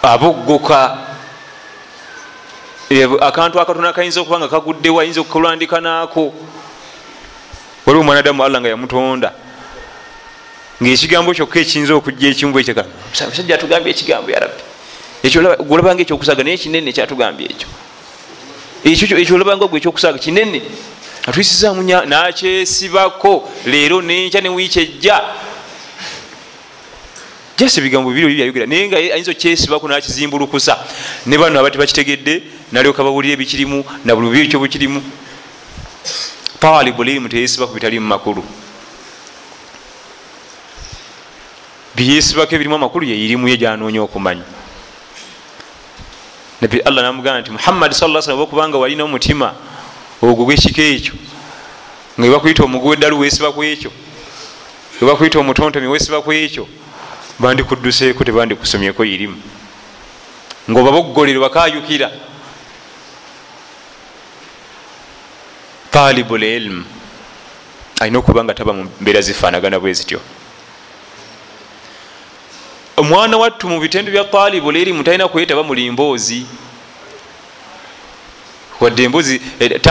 [0.05, 0.97] aboggoka
[3.21, 6.33] akantu akatona kayinza okuba nga kaguddewo ayinza okukulandika naako.
[7.85, 9.33] Waliwo omwanadamu allah nga yamutonda.
[10.81, 14.61] Ngaekigambo kyokka ekiyinza okujja ekimu ekyomusajja atugambye ekigambo yarabbi
[15.23, 17.67] ekyolabanga ekyokusaga naye kinene kyatugambye ekyo.
[18.83, 20.61] Ekyo ekyolabanga gwe ekyokusaga kinene.
[21.25, 23.49] Atuyisizaamu nakyesibako.
[23.65, 25.21] Leero nenkya newiiki ejja
[27.57, 30.77] jasi ebigambo bibiri biri byayogera naye nga ayinza okyesibako nakizimbulukusa.
[31.25, 34.99] Ne bano abati bakitegedde nalyoka bawulira ebikirimu na buli bubi ekyo bukirimu
[36.59, 38.43] talibu lirimu teyesibaku bitali mu makulu.
[41.95, 44.43] Byesibako ebirimu amakulu yeirimu ye gyanoonya okumanya.
[46.61, 49.55] Nabi allah namugamba nti muhammadi sa salam okubanga walina omutima
[50.21, 51.13] ogwo gwekiko ekyo
[52.19, 53.91] nga webakuyita omugwi weddalu wesibaku ekyo
[55.01, 56.67] webakuyita omutontomi wesibaku ekyo
[57.39, 59.41] bandikudduseeko tebandikusomyeko irimu.
[60.69, 62.11] Ngaoba boggolero bakayukira
[65.91, 66.85] talibu lilmu
[67.99, 70.19] alina okuba nga taba mu mbeera zifaanagana bwe zityo.
[72.97, 76.45] Omwana wattu mu bitendo bya talibu lirimu talina kwetaba mulimboozi
[78.79, 79.81] wadde emboozi eh,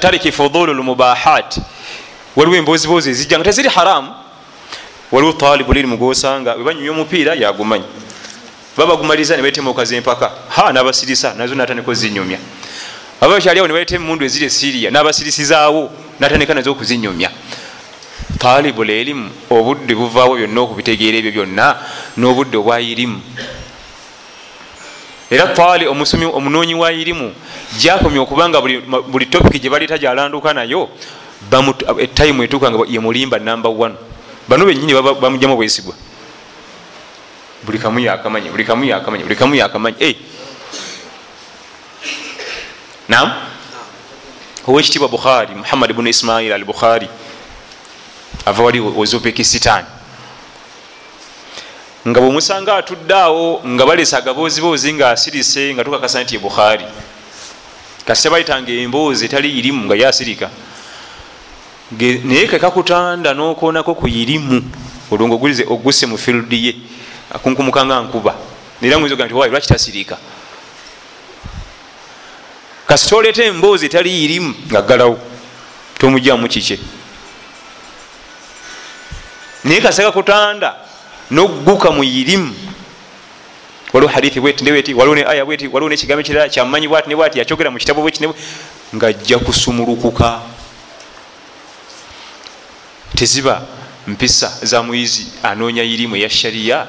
[0.00, 1.58] tariki fudulu lmubahat
[2.36, 4.14] waliwo emboozibozi ezijja nga teziri haramu
[5.12, 7.84] waliwo talibu lirimu gwosanga webanyumya omupiira yagumanyi.
[8.76, 10.30] Babagumaliza nebatemukaza empaka.
[10.48, 12.38] Ha nabasirisa nazo natandika ozinyumya.
[13.20, 17.30] Aba bakyaliawo nebaleta emundu eziri esiriya nabasirisizaawo natandika nazo okuzinyumya.
[18.38, 21.76] Talibu lerimu obudde buvaawo byonna okubitegeera ebyo byonna
[22.16, 23.20] n'obudde obwayirimu
[25.30, 27.32] era tali omusomi omunoonyi wa irimu
[27.78, 30.88] jakomya okubanga buli topiki gye baleeta gyalanduka nayo
[31.98, 33.94] etayimu etuuka nga yemulimba namba one
[34.50, 35.94] bano benyini bamugjamu obwesigwa.
[37.62, 40.16] Buli kamu yakamanyi buli kamu yakamanyi buli kamu yakamanyi
[43.10, 43.32] nam
[44.66, 47.08] owekitiibwa bukhari muhammad bunu ismail al bukhari
[48.46, 49.84] ava wali ozopekistan
[52.08, 56.86] nga bwemusanga atudde awo nga balesa agaboozibozi nga asirise nga tukakasa nti ebukhari
[58.06, 60.50] kasita bayitanga emboozi etali irimu nga yasirika
[61.98, 64.62] naye kekakutanda nokonako ku irimu
[65.10, 65.34] olwo nga
[65.66, 66.76] oguse mu field ye.
[67.30, 68.34] Akunkumukanga nkuba.
[68.82, 70.18] Era mwizoga nti wayi lwaki tasirika?
[72.86, 75.18] Kasita oleeta emboozi etali irimu nga ggalawo
[75.98, 76.78] tomugjamu kike
[79.64, 80.74] naye kasita kakutanda
[81.30, 82.54] nogguka mu irimu
[83.92, 87.38] waliwo hadithi bweti ndeweti waliwo ne aya bweti waliwo nekigambo kirala kyamanyi bwati ne bwati
[87.38, 88.28] yakyogera mu kitabo bweki
[88.94, 90.40] nga ajja kusumulukuka
[93.14, 93.62] teziba
[94.06, 96.86] mpisa za muyizi anoonya irimu eya shariya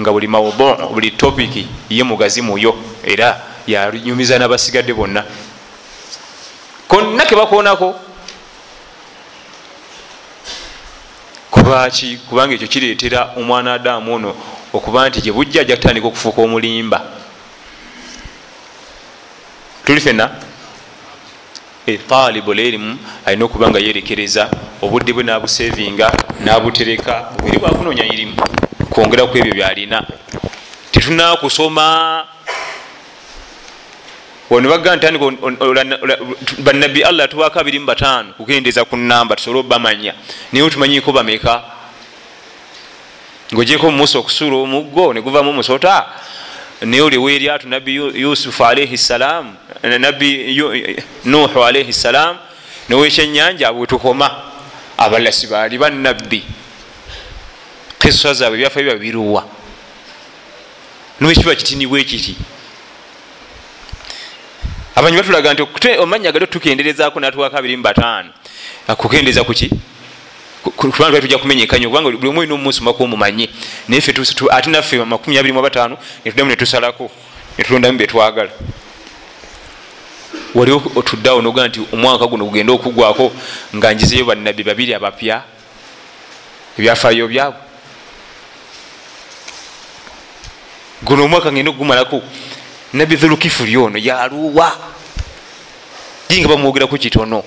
[0.00, 2.74] nga buli maudu buli topiki ye mugazi muyo
[3.04, 5.24] era yanyumiza n'abasigadde bonna.
[6.88, 7.94] Konna kebakoonako
[11.50, 14.34] kubaki kubanga ekyo kireetera omwana adamu ono
[14.72, 17.00] okuba nti gyebujja ajja kutandika okufuuka omulimba.
[19.84, 20.30] Tuli fenna
[21.84, 24.50] talibu lerimu alina okuba nga yerekereza
[24.82, 26.12] obudde bwe nabusevinga
[26.44, 28.36] nabutereka bubiri bwakunoonya irimu.
[28.90, 30.06] Kwongera ku ebyo byalina.
[30.90, 32.24] Tetunakusoma.
[34.50, 35.06] Onebaga nti
[36.58, 40.14] bannabbi allah tubaako abiri mu bataano kugendeza ku namba tusobole obamanya.
[40.52, 41.62] Naye otumanyiko bameka?
[43.52, 46.06] Ngaogyeko musa okusuula omuggo neguvamu omusota
[46.80, 49.54] naye oliwo eryatu nabbi yusufu alaihi ssalam
[49.98, 50.62] nabbi
[51.24, 52.36] nuhu alaihi ssalam
[52.88, 54.30] nowekyenyanja bwetukoma
[54.98, 56.44] abalala sibaali bannabbi
[57.98, 59.48] kisa zaabwe byafa biba biruwa.
[61.20, 62.36] Nwekiba kitinibwa ekiti
[64.96, 65.62] abanyi batulaga nti
[65.98, 68.30] omanya gali tukenderezaako natuwako abiri mubataano
[68.96, 69.70] kukendereza kuki
[70.70, 73.48] kubanga tujja kumenyekanya kubanga buli omu olina omumusumako omumanye
[73.88, 74.14] naye fe
[74.50, 77.10] ate naffe makumi abiri mubataano netuddamu netusalako
[77.58, 78.50] netulondamu byetwagala
[80.54, 83.32] wali otuddeawo nogaa nti omwaka guno gugenda okugwako
[83.76, 85.42] nga njizeyo bannabbi babiri abapya
[86.78, 87.60] ebyafaayo byabwe.
[91.02, 92.22] Guno omwaka ngenda okugumalaku
[92.92, 94.78] nabbi dhulukifuli ono yaluwa
[96.28, 97.44] yinga bamwogeraku kitono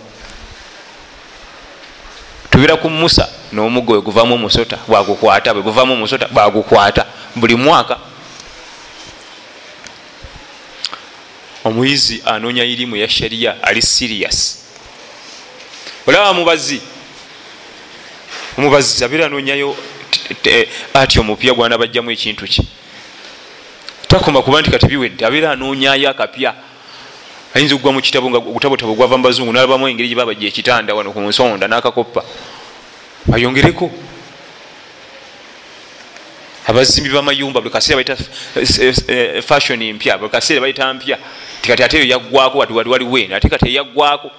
[2.58, 7.05] tubira ku musa n'omuggo we guvamu omusota bwagukwata bwe guvamu omusota bwagukwata.
[7.36, 7.99] Buli mwaka
[11.64, 14.58] omuyizi anoonya irimu ya shariya ali sirias
[16.08, 16.82] olaba mubazi
[18.58, 19.78] omubazi abeera anoonyayo
[20.93, 22.68] ati omupya gwana bajjamu ekintu ki?
[24.08, 26.55] Takoma kuba nti kati biwedde abeera anoonyayo akapya
[27.54, 31.20] ayinza okugwa mu kitabo nga ogutabotabo gwava mu bazungu nalabamu engeri gyebabajja ekitanda wano ku
[31.22, 32.22] nsonda n'akakoppa.
[33.34, 33.91] Ayongereko?
[36.68, 38.16] Abazimbi bamayumba buli kaseera baita
[39.08, 41.18] eh, fashion mpya buli kaseera bayita mpya.
[41.62, 44.32] Tikati ate eyo yaggwako wati wali waliwo eno ate kati eyaggwako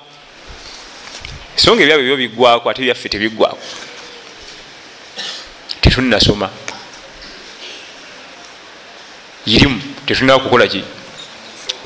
[1.56, 3.58] songa ebyabwe byo biggwako ate byaffe tebiggwako
[5.80, 6.50] tetunasoma.
[9.46, 10.97] Irimu tetulina kukola ki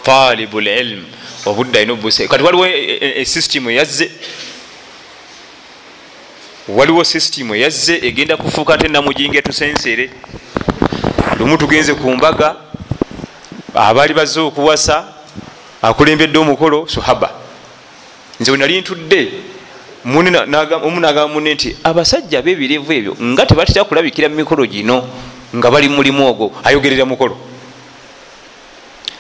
[0.02, 1.06] talibu lilmu
[1.46, 4.10] obudde alina obuse kati waliwo esystem e, e, eyazze
[6.68, 10.10] waliwo system eyazze egenda kufuuka te namujinga etusensere
[11.38, 12.56] lumu tugenze ku mbaga
[13.74, 15.04] abaali bazze okuwasa
[15.82, 17.30] akulembedde omukolo suhaba.
[18.40, 19.32] Nze wenali ntudde
[20.04, 25.08] omu nagamba mune nti abasajja bebirevu ebyo nga tebatera kulabikira mu mikolo gino
[25.56, 27.51] nga bali mulimu ogwo ayogerera mukolo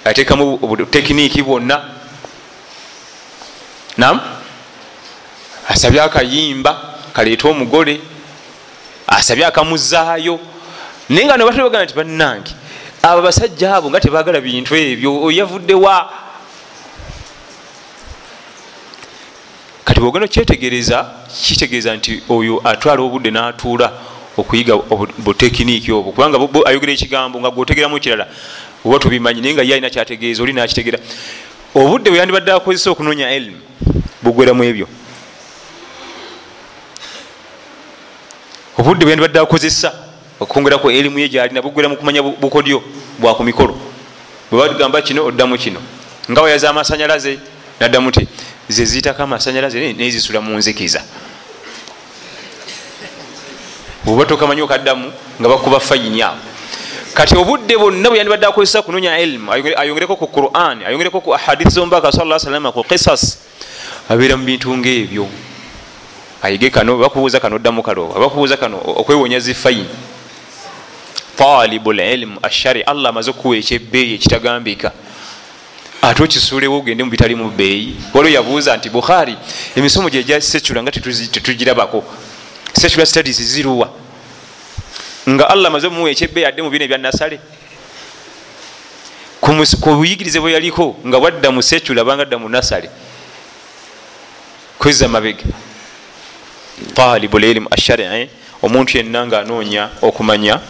[0.04, 1.80] ateekamu obutekiniiki bwonna.
[3.96, 4.20] Nam
[5.68, 8.00] asabye akayimba kaleete omugole
[9.06, 10.40] asabye akamuzaayo
[11.08, 12.52] naye nga nebatebagana nti bannange
[13.02, 16.10] abo basajja abo nga tebagala bintu ebyo oyavuddewa
[19.84, 20.98] kati bwogenda kyetegereza
[21.44, 23.92] kitegeeza nti oyo atwala obudde n'atuula
[24.36, 24.74] okuyiga
[25.18, 28.26] butekiniiki obwo kubanga ayogera ekigambo nga gwotegeramu kirala
[28.84, 30.98] oba tubimanyi naye nga ye alina kyategeeza oli nakitegeera.
[31.74, 33.60] Obudde bwe yandibadde akozesa okunoonya elimu
[34.22, 34.86] bugweramu ebyo.
[38.78, 39.92] Obudde bwendibadde akozesa
[40.40, 42.82] okwongeraku erimu ye gyalina bugwera mukumanya bukodyo
[43.18, 43.76] bwaku mikolo.
[44.50, 45.80] Bwebagamba kino oddamu kino.
[46.30, 47.38] Nga wayaza amasanyalaze
[47.80, 48.28] naddamu ti
[48.68, 51.02] zeziyitako amasanyalaze nezisula munzikiza
[54.06, 56.36] oba tokamanyi okaddamu nga bakuba fayini awo
[57.14, 62.12] kati obudde bwonna bwe yandibadde akozesa kunonya ilimu ayongereko ku quran ayongereko ku ahadithi zomubaka
[62.12, 63.38] sa salama ku kisas
[64.08, 65.28] abeera mu bintu ngaebyo
[66.42, 70.12] ayige kano bakubuuza kano oddamu kalooba bakubuuza kano okwewonya zifayini
[71.36, 74.92] talibu lilmu ashari allah amaze okuwa ekyebbeeyi ekitagambika.
[76.02, 79.36] Ate okisuulewo ogende mubitali mu bbeeyi waliwo yabuuza nti bukhari
[79.76, 82.04] emisomo gye gyasecula nga tetugirabako.
[82.72, 83.88] Secula studies ziruwa
[85.28, 87.38] nga allah amaze omuwa ekyebbeeyi adde mu bino ebyanasale
[89.42, 89.50] ku
[89.98, 92.88] buyigirize bwe yaliko nga bwadda mu secula banga dda mu nasale.
[94.78, 95.42] Kweza mabega.
[96.94, 98.28] Talibu lilimu asharii
[98.62, 100.60] omuntu yenna nga anoonya okumanya.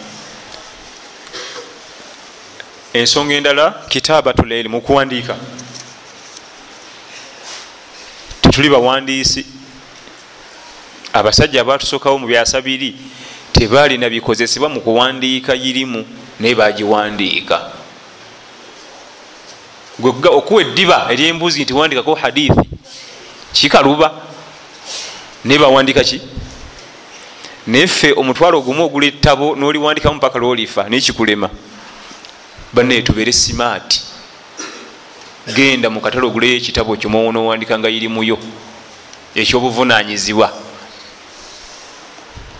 [2.93, 5.35] Ensonga endala kitabatu lilimu okuwandiika
[8.41, 9.45] tetuli bawandiisi.
[11.13, 12.97] Abasajja abatusookawo mu byasa biri
[13.53, 16.05] tebaalina bikozesebwa mu kuwandiika yirimu
[16.39, 17.71] naye bagiwandiika
[20.31, 22.69] okuwa eddiba eryembuzi nti wandikako hadithi
[23.53, 24.11] kikaluba.
[25.43, 26.21] Naye bawandika ki?
[27.67, 31.49] Nayeffe omutwalo ogumu ogula ettabo noliwandikamu paka lwolifa naye kikulema.
[32.73, 34.01] Banaye tubeere simaati.
[35.55, 38.37] Genda mu katale oguleyo ekitabo kyomwonowandika nga irimuyo
[39.35, 40.62] ekyobuvunanyizibwa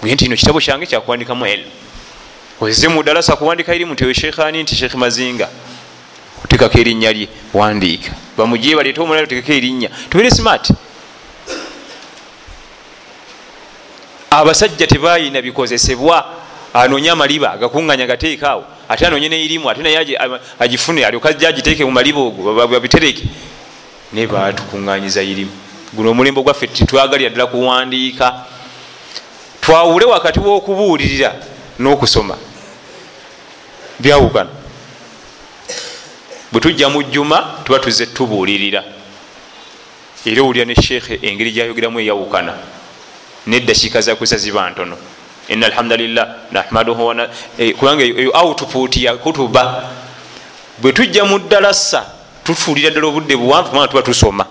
[0.04, 1.64] nti no kitabo kyange kyakuwandikamu el.
[2.62, 5.50] Ozize mudalasa kuwandika irimu nti shekhani nti shekh mazinga
[6.46, 8.12] otekako erinnya lye wandiika.
[8.38, 9.90] Bamugye baleete omulala otekako erinnya.
[10.10, 10.74] Tubeere simaati
[14.30, 16.26] abasajja tebayina bikozesebwa
[16.74, 20.18] anonye amaliba agakuŋanya gateekaawo ate anonye neirimu ate naye
[20.60, 23.24] agifune alyokaja agiteeke mumaliba ogwo babitereke
[24.14, 25.52] naye batukuŋanyiza irimu.
[25.94, 28.46] Guno omulembe gwaffe titwagalira ddala kuwandiika
[29.66, 31.36] twawule wakati wokubuulirira
[31.80, 32.38] n'okusoma.
[34.00, 34.50] Byawukana.
[36.52, 38.84] Bwe tujja mu jjuma tuba tuze tubuulirira.
[40.26, 42.54] Era owulira ne sheekhe engeri gyayogeramu eyawukana.
[43.48, 44.98] Nedakiika zakusa ziba ntono.
[45.48, 47.16] Ina alhamdulillah nahmaduhu
[47.58, 49.90] eh, kubanga eyo output ya kutuba.
[50.82, 52.06] Bwe tujja mu ddalasa
[52.44, 54.46] tufuulira ddala obudde buwanvu kubanga tuba tusoma.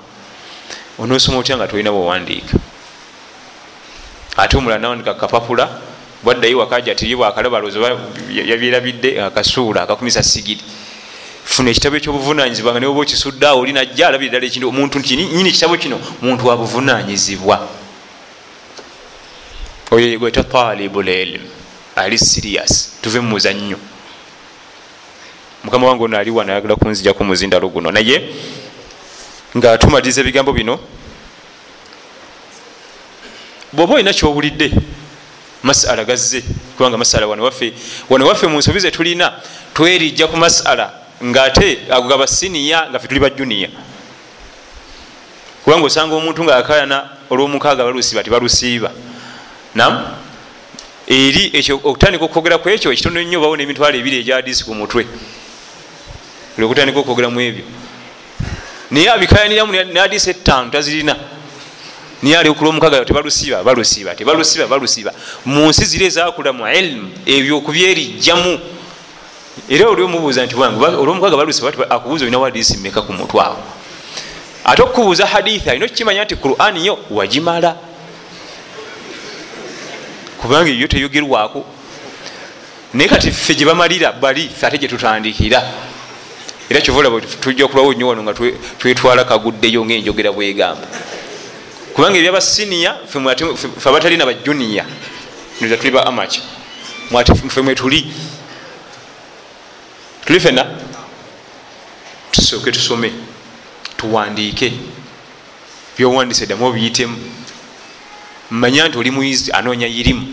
[0.99, 2.59] Onosoma otya nga tolina bwewandiika
[4.37, 5.69] ate omulala nawandika kapapula
[6.23, 7.81] bwaddayo wakaja tiri bwakalaba lozo
[8.31, 10.61] yabyerabidde akasuula akakumisa sigiri.
[11.45, 15.99] Funa ekitabo ekyobuvunanyizibwa nga niwoba okisuddeawo olinajja alabire ddala ekintu omuntu nti nyini ekitabo kino?
[16.23, 17.69] Muntu wabuvunanyizibwa
[19.91, 21.43] oyo yegweta talibu lilm
[21.97, 23.77] ali sirias tuve mumuzannyo
[25.65, 27.91] mukama wange ono ali wana ayagala kunzijaku muzindalo guno.
[27.91, 28.23] Naye
[29.57, 30.79] nga tumaliriza ebigambo bino
[33.73, 34.73] bwoba olina kyowulidde
[35.63, 36.43] masala gazze
[36.77, 37.73] kubanga masala wanewaffe
[38.11, 39.33] wanewaffe mu nsobi zetulina
[39.75, 40.93] twerijja ku masala
[41.25, 43.69] ngaate agaba siniya nga fe tuli bajuniya
[45.65, 48.91] kubanga osanga omuntu nga akayana olwomukaaga balusiiba tibalusiiba
[49.75, 50.17] nam
[51.07, 55.07] eri ekyo okutandika okwogera ku ekyo ekitono nnyo bawo nemitwalo ebiri egyadisi ku mutwe.
[56.59, 57.65] Okutandika okwogeramu ebyo.
[58.91, 61.17] Naye abikayaniramu nadisi etaano tazirina
[62.23, 65.13] niye ali okula omukaaga tebalusiiba balusiiba tebalusiiba balusiiba.
[65.45, 68.61] Mu nsi ziri ezakula mu ilimu ebyo okubyerijjamu
[69.69, 73.59] era oli omubuuza nti wange olwomukaaga balusiiba akubuuza olina wadisi meka ku mutwe awo?
[74.65, 77.77] Ate okukubuuza hadithi alina okukimanya nti qurani yo wagimala?
[80.41, 81.65] Kubanga eyo teyogerwako.
[82.95, 85.63] Naye kati ffe gyebamalira bali fe ate gyetutandikira
[86.71, 88.35] era kyovaolaba tujja kulwawo nnyo wano nga
[88.79, 90.87] twetwala kaguddeyo ngaenjogera bwegamba
[91.95, 93.19] kubanga ebyabasiniya fe
[93.89, 94.85] abatalina bajuniya
[95.61, 96.41] nza tuli ba amaca
[97.49, 98.07] fe mwetuli
[100.27, 100.41] tuli.
[100.41, 100.67] Fena
[102.31, 103.13] tusooke tusome
[103.97, 104.73] tuwandiike.
[105.99, 107.17] Byowandise ddamu obiyitemu.
[108.51, 110.27] Manya nti oli muyizi anoonya irimu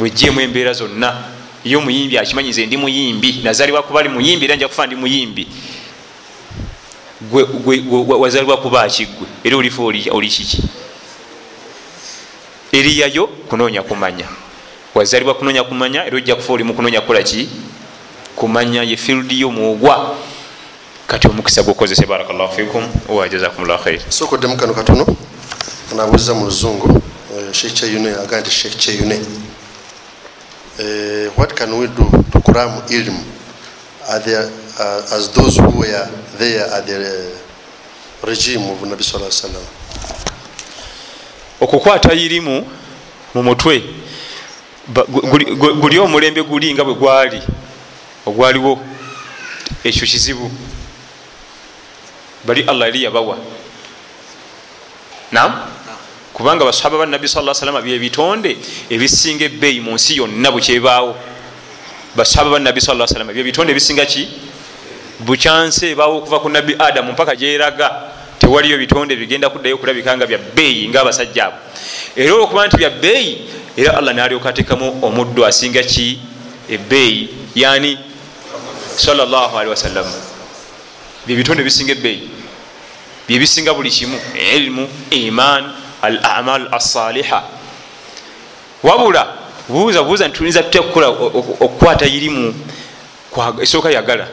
[0.00, 1.24] wejjeemu embeera zonna.
[1.64, 5.48] Ye omuyimbi akimanyize ndi muyimbi nazalibwa kuba ali muyimbi era nja kufa ndi muyimbi.
[8.18, 10.62] Wazalibwa kuba akigwe era olifa oli kiki
[12.72, 14.26] eriyayo kunoonya kumanya.
[14.94, 17.48] Wazalibwa kunoonya kumanya era ojja kufa olimu kunoonya kukola ki?
[18.36, 20.16] Kumanya ye fieldi yo muogwa
[21.06, 25.06] kati omukisa gukozese barakllahu fikum wajazakumllah khair sokoddemu kano katono
[25.96, 27.02] nabuuliza mu luzungu
[27.52, 29.18] sheikh cheyune agaa nti sheikh cheyune.
[31.36, 33.18] What can we do to cram ilm?
[34.08, 34.46] Are there,
[34.78, 36.08] uh, as those who were
[36.38, 37.34] there at the
[38.22, 39.62] regime of nabi saa sallam
[41.60, 42.66] okukwata irimu
[43.34, 43.82] mu mutwe.
[45.80, 47.42] Guli omulembe guli nga bwe gwali
[48.26, 48.78] ogwaliwo
[49.84, 50.50] ekyo kizibu.
[52.44, 53.36] Bali allah yali yabawa.
[55.32, 55.52] Nam
[56.32, 58.56] kubanga basahaba banabbi sa salama byebitonde
[58.90, 61.16] ebisinga ebbeeyi mu nsi yonna bukyebaawo
[62.16, 64.28] basahaba banabbi sa salama byebitonde ebisinga ki?
[65.20, 68.07] Bukyansi ebaawo okuva ku nabbi adamu mpaka gyeraga
[68.48, 71.56] tewaliyo bitonde bigenda kuddayo okulabika nga bya bbeeyi ngaabasajja abo.
[72.16, 73.38] Era olwokuba nti bya bbeeyi
[73.76, 76.18] era allah nalyoka ateekamu omuddo asinga ki?
[76.70, 77.28] Ebbeeyi.
[77.54, 77.98] Yani
[78.96, 80.06] salllahalihi wasallam
[81.26, 82.30] byebitonde ebisinga ebbeeyi.
[83.28, 84.18] Byebisinga buli kimu
[84.56, 85.72] ilmu iman
[86.02, 87.44] al amal assaliha
[88.82, 89.26] wabula
[89.68, 92.54] buuza buuza nti tuyinza tutya kukola okukwata irimu
[93.60, 94.28] esooka yagala?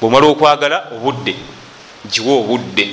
[0.00, 1.36] Bwomala okwagala obudde
[2.12, 2.88] giwe obudde.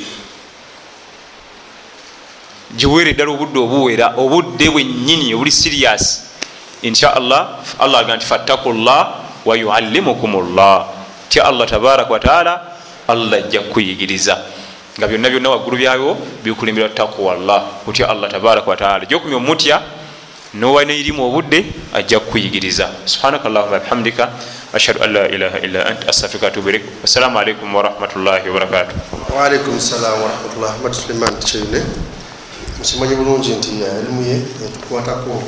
[2.77, 6.25] Giweere ddala obudde obuwera obudde bwennyini obuli sirias
[6.81, 10.87] inshallah allah aga nti fattaku llah wayuallimukum llah
[11.29, 12.61] tya allah tabaraka wataala
[13.07, 14.37] allah ajja kukuyigiriza.
[14.97, 19.81] Nga byonna byonna waggulu byayo bikulembera takuwallah otya allah tabaraka wataala gyokumya omutya
[20.53, 22.89] nowa neirimu obudde ajja kukuyigiriza.
[23.05, 24.29] Subhanaka llahuma bihamdika
[24.73, 28.95] ashhadu an la ilaha illa ant astafirika atubu ilaik wassalamu alaikum warahmatullahi wabarakatu
[29.35, 31.81] waalaikum salam warahmatullah ahmad suleiman kyeyune
[32.77, 35.43] mukimanyi bulungi nti elimu ye etukwatako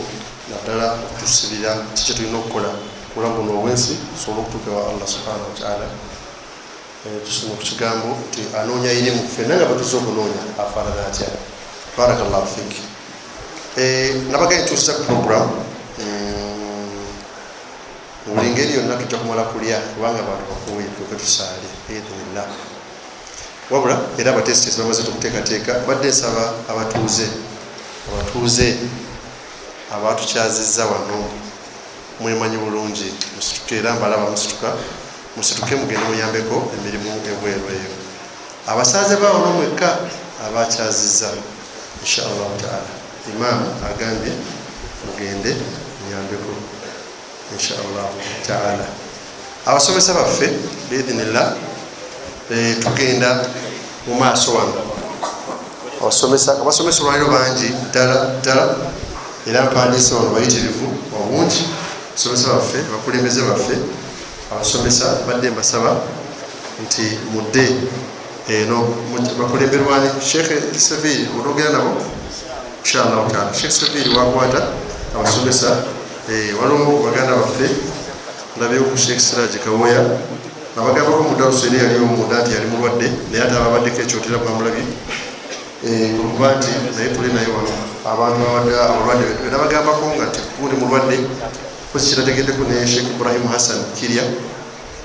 [0.50, 2.70] naddala okutusibira kiki tulina okukola
[3.14, 5.88] kulamu buno obwensi tusobole okutuuka wa allah subhanahu wataala
[7.26, 11.34] tusoma ku kigambo nti anoonya irimu fenna nga batuza okunoonya afaanana atya
[11.98, 12.72] barakallahu fik
[14.30, 15.50] nabaga ntuusiza ku program
[18.56, 22.48] buli ngeri yonna tujja kumala kulya kubanga abantu bakuwe tuke tusaale biidhnillah
[23.70, 27.28] wabula era abatesitesi bamaze tukuteekateeka badde nsaba abatuuze
[28.08, 28.78] abatuuze
[29.92, 31.30] abatukyazizza wano
[32.20, 34.74] mwemanyi bulungi musituke era mbalaba musituka
[35.38, 37.92] musituke mugende muyambeko emirimu ebweru eyo.
[38.68, 39.98] Abasaze bawo nomwekka
[40.48, 41.30] abakyazizza
[42.02, 42.92] inshallahu taala.
[43.32, 44.32] Imaamu agambye
[45.06, 45.52] mugende
[46.02, 46.75] muyambeko
[47.54, 48.16] inshallahu
[48.48, 48.86] taala.
[49.66, 50.50] Abasomesa baffe
[50.90, 51.54] biidhinillah
[52.52, 53.46] eh, tugenda
[54.08, 54.74] mu maaso wano.
[56.02, 58.76] Abasomesa olwaliro bangi ddala ddala.
[59.48, 60.88] Era mpandiise wano bayitirivu
[61.18, 61.66] obungi.
[62.14, 63.76] Abasomesa baffe abakulembeze baffe.
[64.52, 65.98] Abasomesa badde mbasaba
[66.84, 67.66] nti mudde
[68.50, 68.88] eno
[69.40, 70.10] bakulemberwani.
[70.22, 71.98] Sheekh seviri onogera nabo?
[72.84, 73.54] Inshallahu taala.
[73.54, 74.68] Sheekh seviri wakwata.
[75.16, 75.78] Abasomesa
[76.32, 77.68] eh, waliwo baganda baffe
[78.58, 80.02] ndabyeku sheekh siraji kawoya.
[80.78, 84.84] Abagambako mudaruso eri yaliwo munda nti yali mulwadde naye ate ababaddeko ekyotera bamulabye
[86.24, 87.72] okuba nti naye tuli naye wano
[88.12, 88.42] abantu
[88.84, 91.16] abalwadde betu era bagambako nga nti gundi mulwadde
[91.92, 94.24] kosi kirategeddeko ne sheekh ibrahimu hassan kirya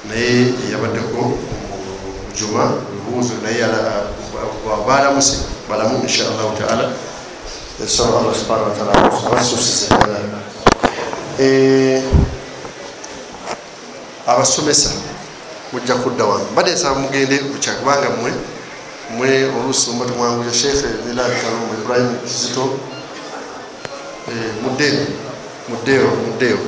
[0.08, 1.20] naye yabaddeko
[2.36, 2.62] juma
[2.94, 3.62] lubuuzo naye
[4.86, 5.36] balamuse
[5.68, 6.90] balamu inshallahu taala.
[7.84, 8.92] Esaba allah subhana wataala
[9.26, 9.86] abasusize
[14.26, 14.91] abasomesa
[15.72, 18.32] mujja kudda wano mbadde nsaba mugende kubanga mwe
[19.16, 22.64] mwe oluusi mba tumwanguja sheekhe miladi kalumba ibrahim kizito
[24.62, 25.07] muddeeno
[25.68, 26.59] muddeeyo muddeeyo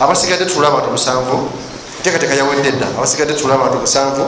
[0.00, 1.50] abasigadde tula abantu musanvu
[1.96, 4.24] enteekateeka yawedde dda abasigadde tula abantu musanvu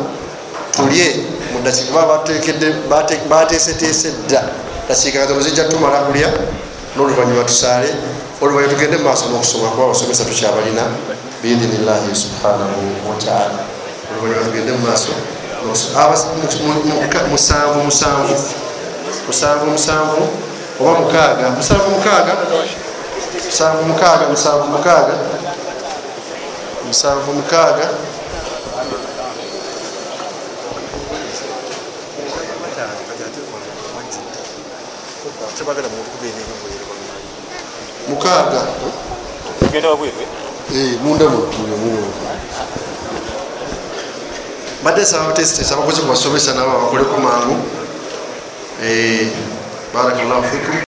[0.71, 2.75] tulye mudakiika baba batekedde
[3.31, 4.43] bateeseteese dda.
[4.89, 6.29] Dakiika katono zijja tumala kulya
[6.97, 7.95] n'oluvanyuma tusaale
[8.41, 10.85] oluvanyuma tugende mu maaso n'okusoma kuba abasomesa tukyabalina
[11.43, 12.81] biidhinillahi subhanahu
[13.11, 13.61] wataala
[14.11, 15.13] oluvanyuma tugende mu maaso
[17.33, 18.35] musanvu musanvu
[19.29, 20.23] musanvu musanvu
[20.81, 22.33] oba mukaaga musanvu mukaaga
[23.47, 25.15] musanvu mukaaga musanvu mukaaga
[26.89, 27.87] musanvu mukaaga
[38.09, 38.63] mukaaga
[41.05, 41.25] munda
[44.85, 47.57] badde saba tesitesa abakozi kubasomesa nabo abakoleko mangu.
[49.95, 50.90] Barakallahu fikum